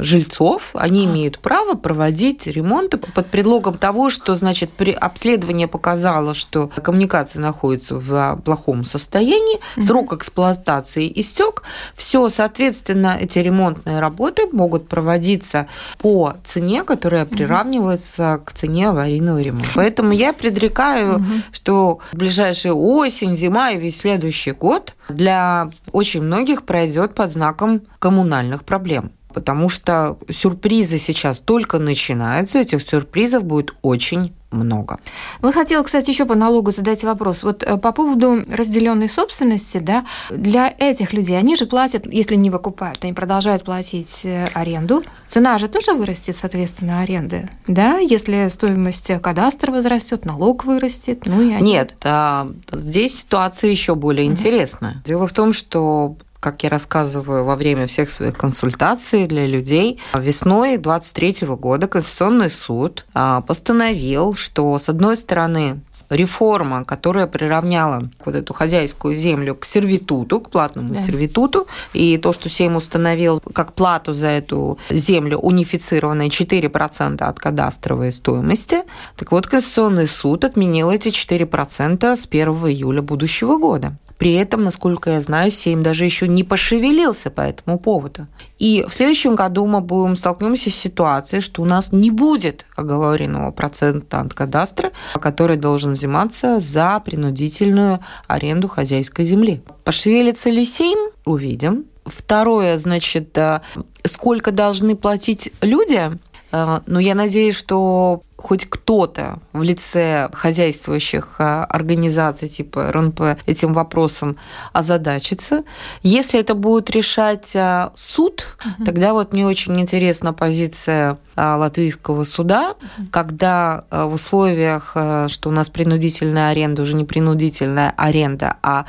жильцов. 0.01 0.71
Они 0.75 1.05
имеют 1.05 1.39
право 1.39 1.75
проводить 1.75 2.47
ремонты 2.47 2.97
под 2.97 3.31
предлогом 3.31 3.79
того, 3.79 4.11
что, 4.11 4.35
значит, 4.37 4.71
при 4.71 4.91
обследовании 4.91 5.36
исследование 5.37 5.69
показало, 5.69 6.35
что 6.35 6.69
коммуникация 6.83 7.43
находится 7.43 7.97
в 7.97 8.41
плохом 8.45 8.85
состоянии, 8.85 9.61
срок 9.81 10.15
эксплуатации 10.15 11.13
истек, 11.21 11.63
все, 11.95 12.29
соответственно, 12.31 13.17
эти 13.21 13.39
ремонтные 13.39 14.01
работы 14.01 14.49
могут 14.53 14.89
проводиться 14.89 15.67
по 15.99 16.35
цене, 16.45 16.85
которая 16.85 17.27
приравнивается 17.27 18.41
к 18.45 18.53
цене 18.53 18.89
аварийного 18.89 19.41
ремонта. 19.41 19.71
Поэтому 19.75 20.13
я 20.13 20.33
предрекаю, 20.33 21.23
что 21.53 22.01
в 22.13 22.17
ближайшую 22.17 22.77
осень, 22.77 23.37
зима 23.37 23.71
и 23.71 23.79
весь 23.79 23.99
следующий 23.99 24.53
год 24.53 24.95
для 25.09 25.71
очень 25.93 26.23
многих 26.23 26.63
пройдет 26.63 27.15
под 27.15 27.33
знаком 27.33 27.83
коммунальных 27.99 28.65
проблем. 28.65 29.13
Потому 29.37 29.69
что 29.69 30.17
сюрпризы 30.31 30.97
сейчас 30.97 31.39
только 31.39 31.79
начинаются, 31.79 32.59
этих 32.59 32.81
сюрпризов 32.81 33.45
будет 33.45 33.75
очень 33.83 34.33
много. 34.57 34.99
Вы 35.41 35.53
хотела, 35.53 35.83
кстати, 35.83 36.11
еще 36.11 36.25
по 36.25 36.35
налогу 36.35 36.71
задать 36.71 37.05
вопрос. 37.05 37.43
Вот 37.43 37.63
э, 37.63 37.77
по 37.77 37.93
поводу 37.93 38.45
разделенной 38.49 39.09
собственности, 39.09 39.79
да, 39.79 40.05
для 40.31 40.75
этих 40.79 41.13
людей, 41.13 41.39
они 41.39 41.57
же 41.57 41.67
платят, 41.67 42.07
если 42.07 42.35
не 42.35 42.51
выкупают, 42.51 43.05
они 43.05 43.13
продолжают 43.13 43.65
платить 43.65 44.23
э, 44.25 44.49
аренду. 44.55 45.03
Цена 45.27 45.59
же 45.59 45.69
тоже 45.69 45.93
вырастет, 45.93 46.37
соответственно, 46.37 47.01
аренды, 47.01 47.49
да, 47.67 47.99
если 47.99 48.49
стоимость 48.49 49.11
кадастра 49.21 49.73
возрастет, 49.73 50.25
налог 50.25 50.65
вырастет, 50.65 51.27
ну 51.27 51.41
и 51.41 51.53
они... 51.53 51.73
Нет, 51.73 51.95
а, 52.05 52.51
здесь 52.73 53.21
ситуация 53.21 53.71
еще 53.71 53.95
более 53.95 54.27
угу. 54.27 54.33
интересная. 54.33 55.03
Дело 55.05 55.27
в 55.27 55.33
том, 55.33 55.53
что 55.53 56.17
как 56.41 56.63
я 56.63 56.71
рассказываю 56.71 57.45
во 57.45 57.57
время 57.57 57.87
всех 57.87 58.09
своих 58.09 58.37
консультаций 58.37 59.27
для 59.27 59.47
людей, 59.47 60.01
весной 60.15 60.77
23 60.77 61.47
года 61.49 61.89
Конституционный 61.89 62.51
суд 62.51 63.07
а, 63.15 63.41
постановил, 63.41 64.35
что, 64.35 64.79
с 64.79 64.89
одной 64.89 65.17
стороны, 65.17 65.81
реформа, 66.11 66.85
которая 66.85 67.27
приравняла 67.27 68.03
вот 68.25 68.35
эту 68.35 68.55
хозяйскую 68.55 69.17
землю 69.17 69.55
к 69.55 69.65
сервитуту, 69.65 70.41
к 70.41 70.51
платному 70.51 70.95
да. 70.95 71.01
сервитуту, 71.01 71.67
и 71.93 72.17
то, 72.19 72.33
что 72.33 72.49
Сейм 72.49 72.77
установил 72.77 73.41
как 73.53 73.73
плату 73.73 74.15
за 74.15 74.29
эту 74.29 74.79
землю 74.91 75.39
унифицированные 75.39 76.29
4% 76.29 77.23
от 77.23 77.39
кадастровой 77.39 78.13
стоимости, 78.13 78.83
так 79.17 79.33
вот 79.33 79.47
Конституционный 79.47 80.07
суд 80.07 80.45
отменил 80.45 80.91
эти 80.91 81.09
4% 81.09 82.17
с 82.17 82.27
1 82.27 82.49
июля 82.49 83.03
будущего 83.03 83.59
года. 83.59 83.97
При 84.19 84.33
этом, 84.35 84.65
насколько 84.65 85.11
я 85.11 85.21
знаю, 85.21 85.51
Сейм 85.51 85.83
даже 85.83 86.05
еще 86.05 86.27
не 86.27 86.43
пошевелился 86.43 87.31
по 87.31 87.43
этому 87.43 87.79
поводу. 87.79 88.27
И 88.59 88.85
в 88.89 88.95
следующем 88.95 89.35
году 89.35 89.67
мы 89.67 89.81
будем 89.81 90.17
столкнемся 90.17 90.71
с 90.71 90.75
ситуацией, 90.75 91.43
что 91.43 91.63
у 91.63 91.65
нас 91.67 91.93
не 91.93 92.11
будет 92.11 92.65
оговоренного 92.77 93.51
процента 93.51 94.21
от 94.21 94.33
кадастра, 94.33 94.93
который 95.21 95.57
должен 95.57 95.93
взиматься 95.93 96.61
за 96.61 97.01
принудительную 97.05 98.01
аренду 98.27 98.69
хозяйской 98.69 99.25
земли. 99.25 99.61
Пошевелится 99.85 100.49
ли 100.49 100.65
Сейм? 100.65 101.11
Увидим. 101.27 101.85
Второе, 102.07 102.79
значит, 102.79 103.37
э, 103.37 103.61
сколько 104.05 104.53
должны 104.53 104.95
платить 104.95 105.53
люди? 105.61 106.11
Э, 106.57 106.81
но 106.87 107.01
я 107.01 107.15
надеюсь, 107.15 107.57
что 107.57 108.23
хоть 108.37 108.67
кто-то 108.69 109.39
в 109.53 109.63
лице 109.63 110.29
хозяйствующих 110.33 111.37
э, 111.39 111.43
организаций 111.43 112.49
типа 112.49 112.93
РНП 112.93 113.39
этим 113.47 113.73
вопросом 113.73 114.37
озадачится. 114.73 115.65
Если 116.03 116.39
это 116.41 116.55
будет 116.55 116.91
решать 116.91 117.55
э, 117.55 117.91
суд, 117.95 118.47
угу. 118.65 118.85
тогда 118.85 119.13
вот 119.13 119.33
мне 119.33 119.47
очень 119.47 119.79
интересна 119.81 120.33
позиция 120.33 121.19
латвийского 121.37 122.25
суда, 122.25 122.71
угу. 122.71 123.09
когда 123.11 123.85
в 123.91 124.15
условиях, 124.15 124.93
что 125.29 125.51
у 125.51 125.51
нас 125.51 125.69
принудительная 125.69 126.49
аренда, 126.49 126.81
уже 126.81 126.95
не 126.95 127.05
принудительная 127.05 127.93
аренда, 127.95 128.57
а 128.63 128.87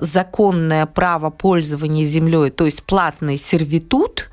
законное 0.00 0.86
право 0.86 1.30
пользования 1.30 2.04
землей, 2.04 2.50
то 2.50 2.64
есть 2.64 2.82
платный 2.82 3.36
сервитут, 3.36 4.30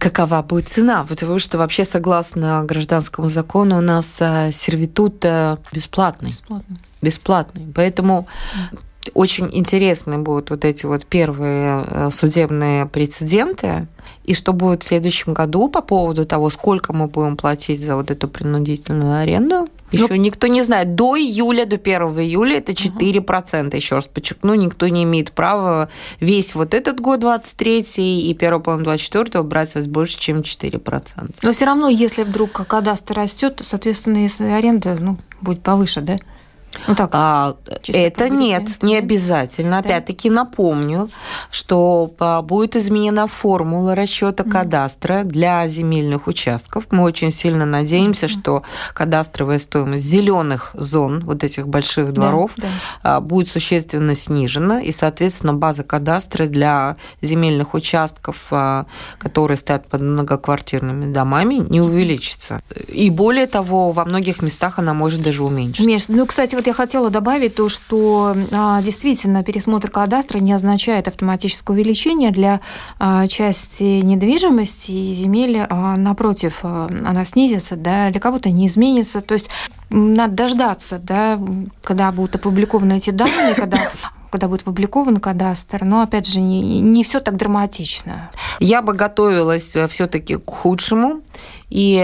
какова 0.00 0.42
будет 0.42 0.68
цена, 0.68 1.04
потому 1.04 1.38
что 1.38 1.58
вообще 1.58 1.84
согласно 1.84 2.64
гражданскому 2.64 3.28
закону 3.28 3.78
у 3.78 3.80
нас 3.80 4.18
э, 4.20 4.50
сервитут 4.50 5.24
э, 5.24 5.58
бесплатный. 5.72 6.30
Бесплатный. 6.30 6.78
Бесплатный. 7.02 7.72
Поэтому 7.74 8.26
очень 9.14 9.48
интересны 9.52 10.18
будут 10.18 10.50
вот 10.50 10.64
эти 10.64 10.86
вот 10.86 11.04
первые 11.06 11.84
э, 11.86 12.08
судебные 12.10 12.86
прецеденты, 12.86 13.86
и 14.24 14.34
что 14.34 14.52
будет 14.52 14.82
в 14.82 14.86
следующем 14.86 15.34
году 15.34 15.68
по 15.68 15.82
поводу 15.82 16.24
того, 16.24 16.50
сколько 16.50 16.92
мы 16.92 17.06
будем 17.06 17.36
платить 17.36 17.84
за 17.84 17.94
вот 17.94 18.10
эту 18.10 18.26
принудительную 18.26 19.20
аренду. 19.20 19.68
Еще 19.92 20.06
ну, 20.08 20.16
никто 20.16 20.46
не 20.46 20.62
знает. 20.62 20.94
До 20.94 21.16
июля, 21.16 21.66
до 21.66 21.76
1 21.76 22.02
июля 22.20 22.58
это 22.58 22.72
4%. 22.72 23.66
Угу. 23.66 23.76
Еще 23.76 23.94
раз 23.94 24.06
подчеркну, 24.06 24.54
никто 24.54 24.88
не 24.88 25.04
имеет 25.04 25.32
права 25.32 25.88
весь 26.20 26.54
вот 26.54 26.74
этот 26.74 27.00
год, 27.00 27.20
23 27.20 27.80
и 27.96 28.34
первый 28.34 28.62
план 28.62 28.82
24 28.82 29.42
брать 29.42 29.74
вас 29.74 29.86
больше, 29.86 30.18
чем 30.18 30.40
4%. 30.40 31.34
Но 31.42 31.52
все 31.52 31.64
равно, 31.64 31.88
если 31.88 32.22
вдруг 32.22 32.52
кадастр 32.52 33.14
растет, 33.14 33.56
то, 33.56 33.64
соответственно, 33.64 34.18
если 34.18 34.44
аренда 34.44 34.96
ну, 35.00 35.18
будет 35.40 35.62
повыше, 35.62 36.00
да? 36.00 36.18
Ну 36.86 36.94
так, 36.94 37.10
а, 37.12 37.56
это 37.88 38.28
нет, 38.28 38.82
не 38.82 38.96
обязательно. 38.96 39.70
Да. 39.70 39.78
Опять-таки 39.78 40.30
напомню, 40.30 41.10
что 41.50 42.12
а, 42.18 42.42
будет 42.42 42.76
изменена 42.76 43.26
формула 43.26 43.94
расчета 43.94 44.44
mm. 44.44 44.50
кадастра 44.50 45.22
для 45.24 45.66
земельных 45.68 46.26
участков. 46.26 46.86
Мы 46.90 47.02
очень 47.02 47.32
сильно 47.32 47.66
надеемся, 47.66 48.26
mm. 48.26 48.28
что 48.28 48.62
кадастровая 48.94 49.58
стоимость 49.58 50.04
зеленых 50.04 50.70
зон, 50.74 51.24
вот 51.24 51.44
этих 51.44 51.66
больших 51.68 52.12
дворов, 52.12 52.52
да, 52.56 52.68
да. 53.02 53.20
будет 53.20 53.48
существенно 53.48 54.14
снижена, 54.14 54.80
и, 54.80 54.92
соответственно, 54.92 55.54
база 55.54 55.82
кадастра 55.82 56.46
для 56.46 56.96
земельных 57.20 57.74
участков, 57.74 58.36
а, 58.50 58.86
которые 59.18 59.56
стоят 59.56 59.88
под 59.88 60.02
многоквартирными 60.02 61.12
домами, 61.12 61.54
не 61.68 61.80
увеличится. 61.80 62.62
И 62.88 63.10
более 63.10 63.46
того, 63.46 63.92
во 63.92 64.04
многих 64.04 64.40
местах 64.42 64.78
она 64.78 64.94
может 64.94 65.22
даже 65.22 65.42
уменьшиться. 65.42 65.88
Миш, 65.88 66.08
ну, 66.08 66.26
кстати, 66.26 66.59
вот 66.60 66.66
я 66.66 66.74
хотела 66.74 67.08
добавить 67.08 67.54
то, 67.54 67.70
что 67.70 68.36
а, 68.52 68.82
действительно 68.82 69.42
пересмотр 69.42 69.90
кадастра 69.90 70.40
не 70.40 70.52
означает 70.52 71.08
автоматическое 71.08 71.74
увеличение 71.74 72.32
для 72.32 72.60
а, 72.98 73.26
части 73.28 74.02
недвижимости 74.02 74.90
и 74.90 75.14
земель, 75.14 75.64
а, 75.70 75.96
напротив, 75.96 76.62
она 76.62 77.24
снизится, 77.24 77.76
да, 77.76 78.10
для 78.10 78.20
кого-то 78.20 78.50
не 78.50 78.66
изменится. 78.66 79.22
То 79.22 79.32
есть 79.32 79.48
надо 79.88 80.34
дождаться, 80.34 80.98
да, 80.98 81.40
когда 81.82 82.12
будут 82.12 82.34
опубликованы 82.34 82.98
эти 82.98 83.08
данные, 83.08 83.54
когда 83.54 83.90
когда 84.28 84.46
будет 84.46 84.60
опубликован 84.60 85.16
кадастр, 85.16 85.82
но 85.82 86.02
опять 86.02 86.28
же 86.28 86.40
не, 86.40 86.80
не 86.80 87.02
все 87.02 87.18
так 87.18 87.36
драматично. 87.36 88.30
Я 88.60 88.80
бы 88.80 88.92
готовилась 88.92 89.76
все-таки 89.88 90.36
к 90.36 90.48
худшему, 90.48 91.22
и 91.68 91.94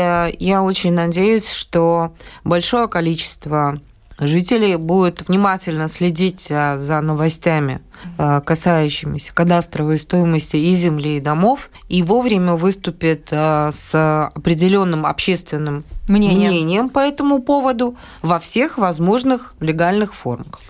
я 0.40 0.62
очень 0.64 0.92
надеюсь, 0.92 1.48
что 1.48 2.14
большое 2.42 2.88
количество 2.88 3.80
жители 4.18 4.76
будут 4.76 5.29
внимательно 5.29 5.88
следить 5.88 6.48
а, 6.50 6.79
за 6.79 7.00
новостями, 7.00 7.81
а, 8.18 8.40
касающимися 8.40 9.35
кадастровой 9.35 9.98
стоимости 9.98 10.57
и 10.57 10.72
земли, 10.74 11.16
и 11.16 11.20
домов, 11.20 11.70
и 11.88 12.02
вовремя 12.02 12.55
выступят 12.55 13.29
а, 13.31 13.70
с 13.72 14.31
определенным 14.35 15.07
общественным 15.07 15.85
мнением, 16.09 16.50
мнением 16.50 16.88
по 16.88 17.00
этому 17.00 17.40
поводу 17.40 17.96
во 18.22 18.38
всех 18.38 18.79
возможных 18.79 19.55
легальных 19.61 20.14
формах. 20.14 20.61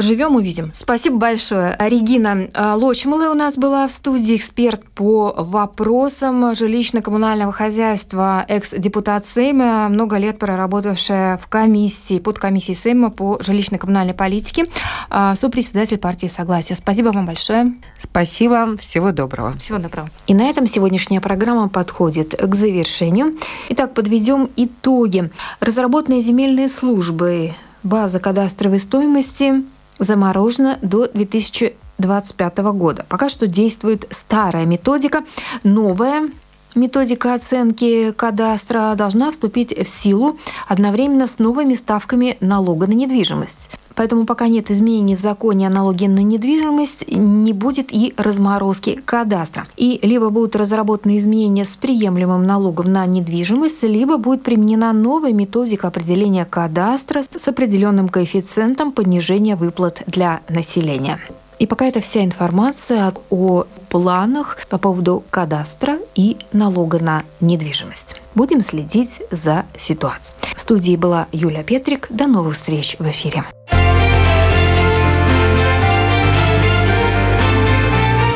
Поживем, 0.00 0.34
увидим. 0.34 0.72
Спасибо 0.74 1.18
большое. 1.18 1.76
Регина 1.78 2.48
э, 2.54 2.72
Лочмала 2.72 3.30
у 3.30 3.34
нас 3.34 3.58
была 3.58 3.86
в 3.86 3.92
студии, 3.92 4.34
эксперт 4.34 4.82
по 4.94 5.34
вопросам 5.36 6.52
жилищно-коммунального 6.52 7.52
хозяйства, 7.52 8.46
экс-депутат 8.48 9.26
Сейма, 9.26 9.90
много 9.90 10.16
лет 10.16 10.38
проработавшая 10.38 11.36
в 11.36 11.48
комиссии, 11.48 12.18
под 12.18 12.38
комиссией 12.38 12.76
Сейма 12.76 13.10
по 13.10 13.40
жилищно-коммунальной 13.42 14.14
политике, 14.14 14.64
э, 15.10 15.34
сопредседатель 15.34 15.98
партии 15.98 16.28
Согласия. 16.28 16.76
Спасибо 16.76 17.08
вам 17.08 17.26
большое. 17.26 17.66
Спасибо. 18.02 18.78
Всего 18.78 19.12
доброго. 19.12 19.52
Всего 19.58 19.76
доброго. 19.76 20.08
И 20.26 20.32
на 20.32 20.44
этом 20.48 20.66
сегодняшняя 20.66 21.20
программа 21.20 21.68
подходит 21.68 22.34
к 22.34 22.54
завершению. 22.54 23.36
Итак, 23.68 23.92
подведем 23.92 24.48
итоги. 24.56 25.30
Разработанные 25.60 26.22
земельные 26.22 26.68
службы 26.68 27.52
база 27.82 28.18
кадастровой 28.18 28.78
стоимости 28.78 29.62
заморожена 30.00 30.78
до 30.82 31.06
2025 31.06 32.58
года. 32.58 33.06
Пока 33.08 33.28
что 33.28 33.46
действует 33.46 34.06
старая 34.10 34.66
методика, 34.66 35.22
новая 35.62 36.28
Методика 36.76 37.34
оценки 37.34 38.12
кадастра 38.12 38.94
должна 38.96 39.32
вступить 39.32 39.76
в 39.76 39.88
силу 39.88 40.38
одновременно 40.68 41.26
с 41.26 41.40
новыми 41.40 41.74
ставками 41.74 42.36
налога 42.40 42.86
на 42.86 42.92
недвижимость. 42.92 43.70
Поэтому 44.00 44.24
пока 44.24 44.48
нет 44.48 44.70
изменений 44.70 45.14
в 45.14 45.18
законе 45.18 45.66
о 45.66 45.70
налоге 45.70 46.08
на 46.08 46.20
недвижимость, 46.20 47.06
не 47.06 47.52
будет 47.52 47.92
и 47.92 48.14
разморозки 48.16 48.98
кадастра. 49.04 49.66
И 49.76 50.00
либо 50.02 50.30
будут 50.30 50.56
разработаны 50.56 51.18
изменения 51.18 51.66
с 51.66 51.76
приемлемым 51.76 52.42
налогом 52.42 52.90
на 52.90 53.04
недвижимость, 53.04 53.82
либо 53.82 54.16
будет 54.16 54.42
применена 54.42 54.94
новая 54.94 55.34
методика 55.34 55.88
определения 55.88 56.46
кадастра 56.46 57.22
с 57.30 57.46
определенным 57.46 58.08
коэффициентом 58.08 58.92
понижения 58.92 59.54
выплат 59.54 60.02
для 60.06 60.40
населения. 60.48 61.20
И 61.58 61.66
пока 61.66 61.84
это 61.84 62.00
вся 62.00 62.24
информация 62.24 63.12
о 63.28 63.66
планах 63.90 64.56
по 64.70 64.78
поводу 64.78 65.24
кадастра 65.28 65.98
и 66.14 66.38
налога 66.54 67.00
на 67.00 67.24
недвижимость. 67.42 68.22
Будем 68.34 68.62
следить 68.62 69.20
за 69.30 69.66
ситуацией. 69.76 70.38
В 70.56 70.60
студии 70.62 70.96
была 70.96 71.26
Юля 71.32 71.62
Петрик. 71.62 72.06
До 72.08 72.26
новых 72.26 72.54
встреч 72.54 72.96
в 72.98 73.06
эфире. 73.06 73.44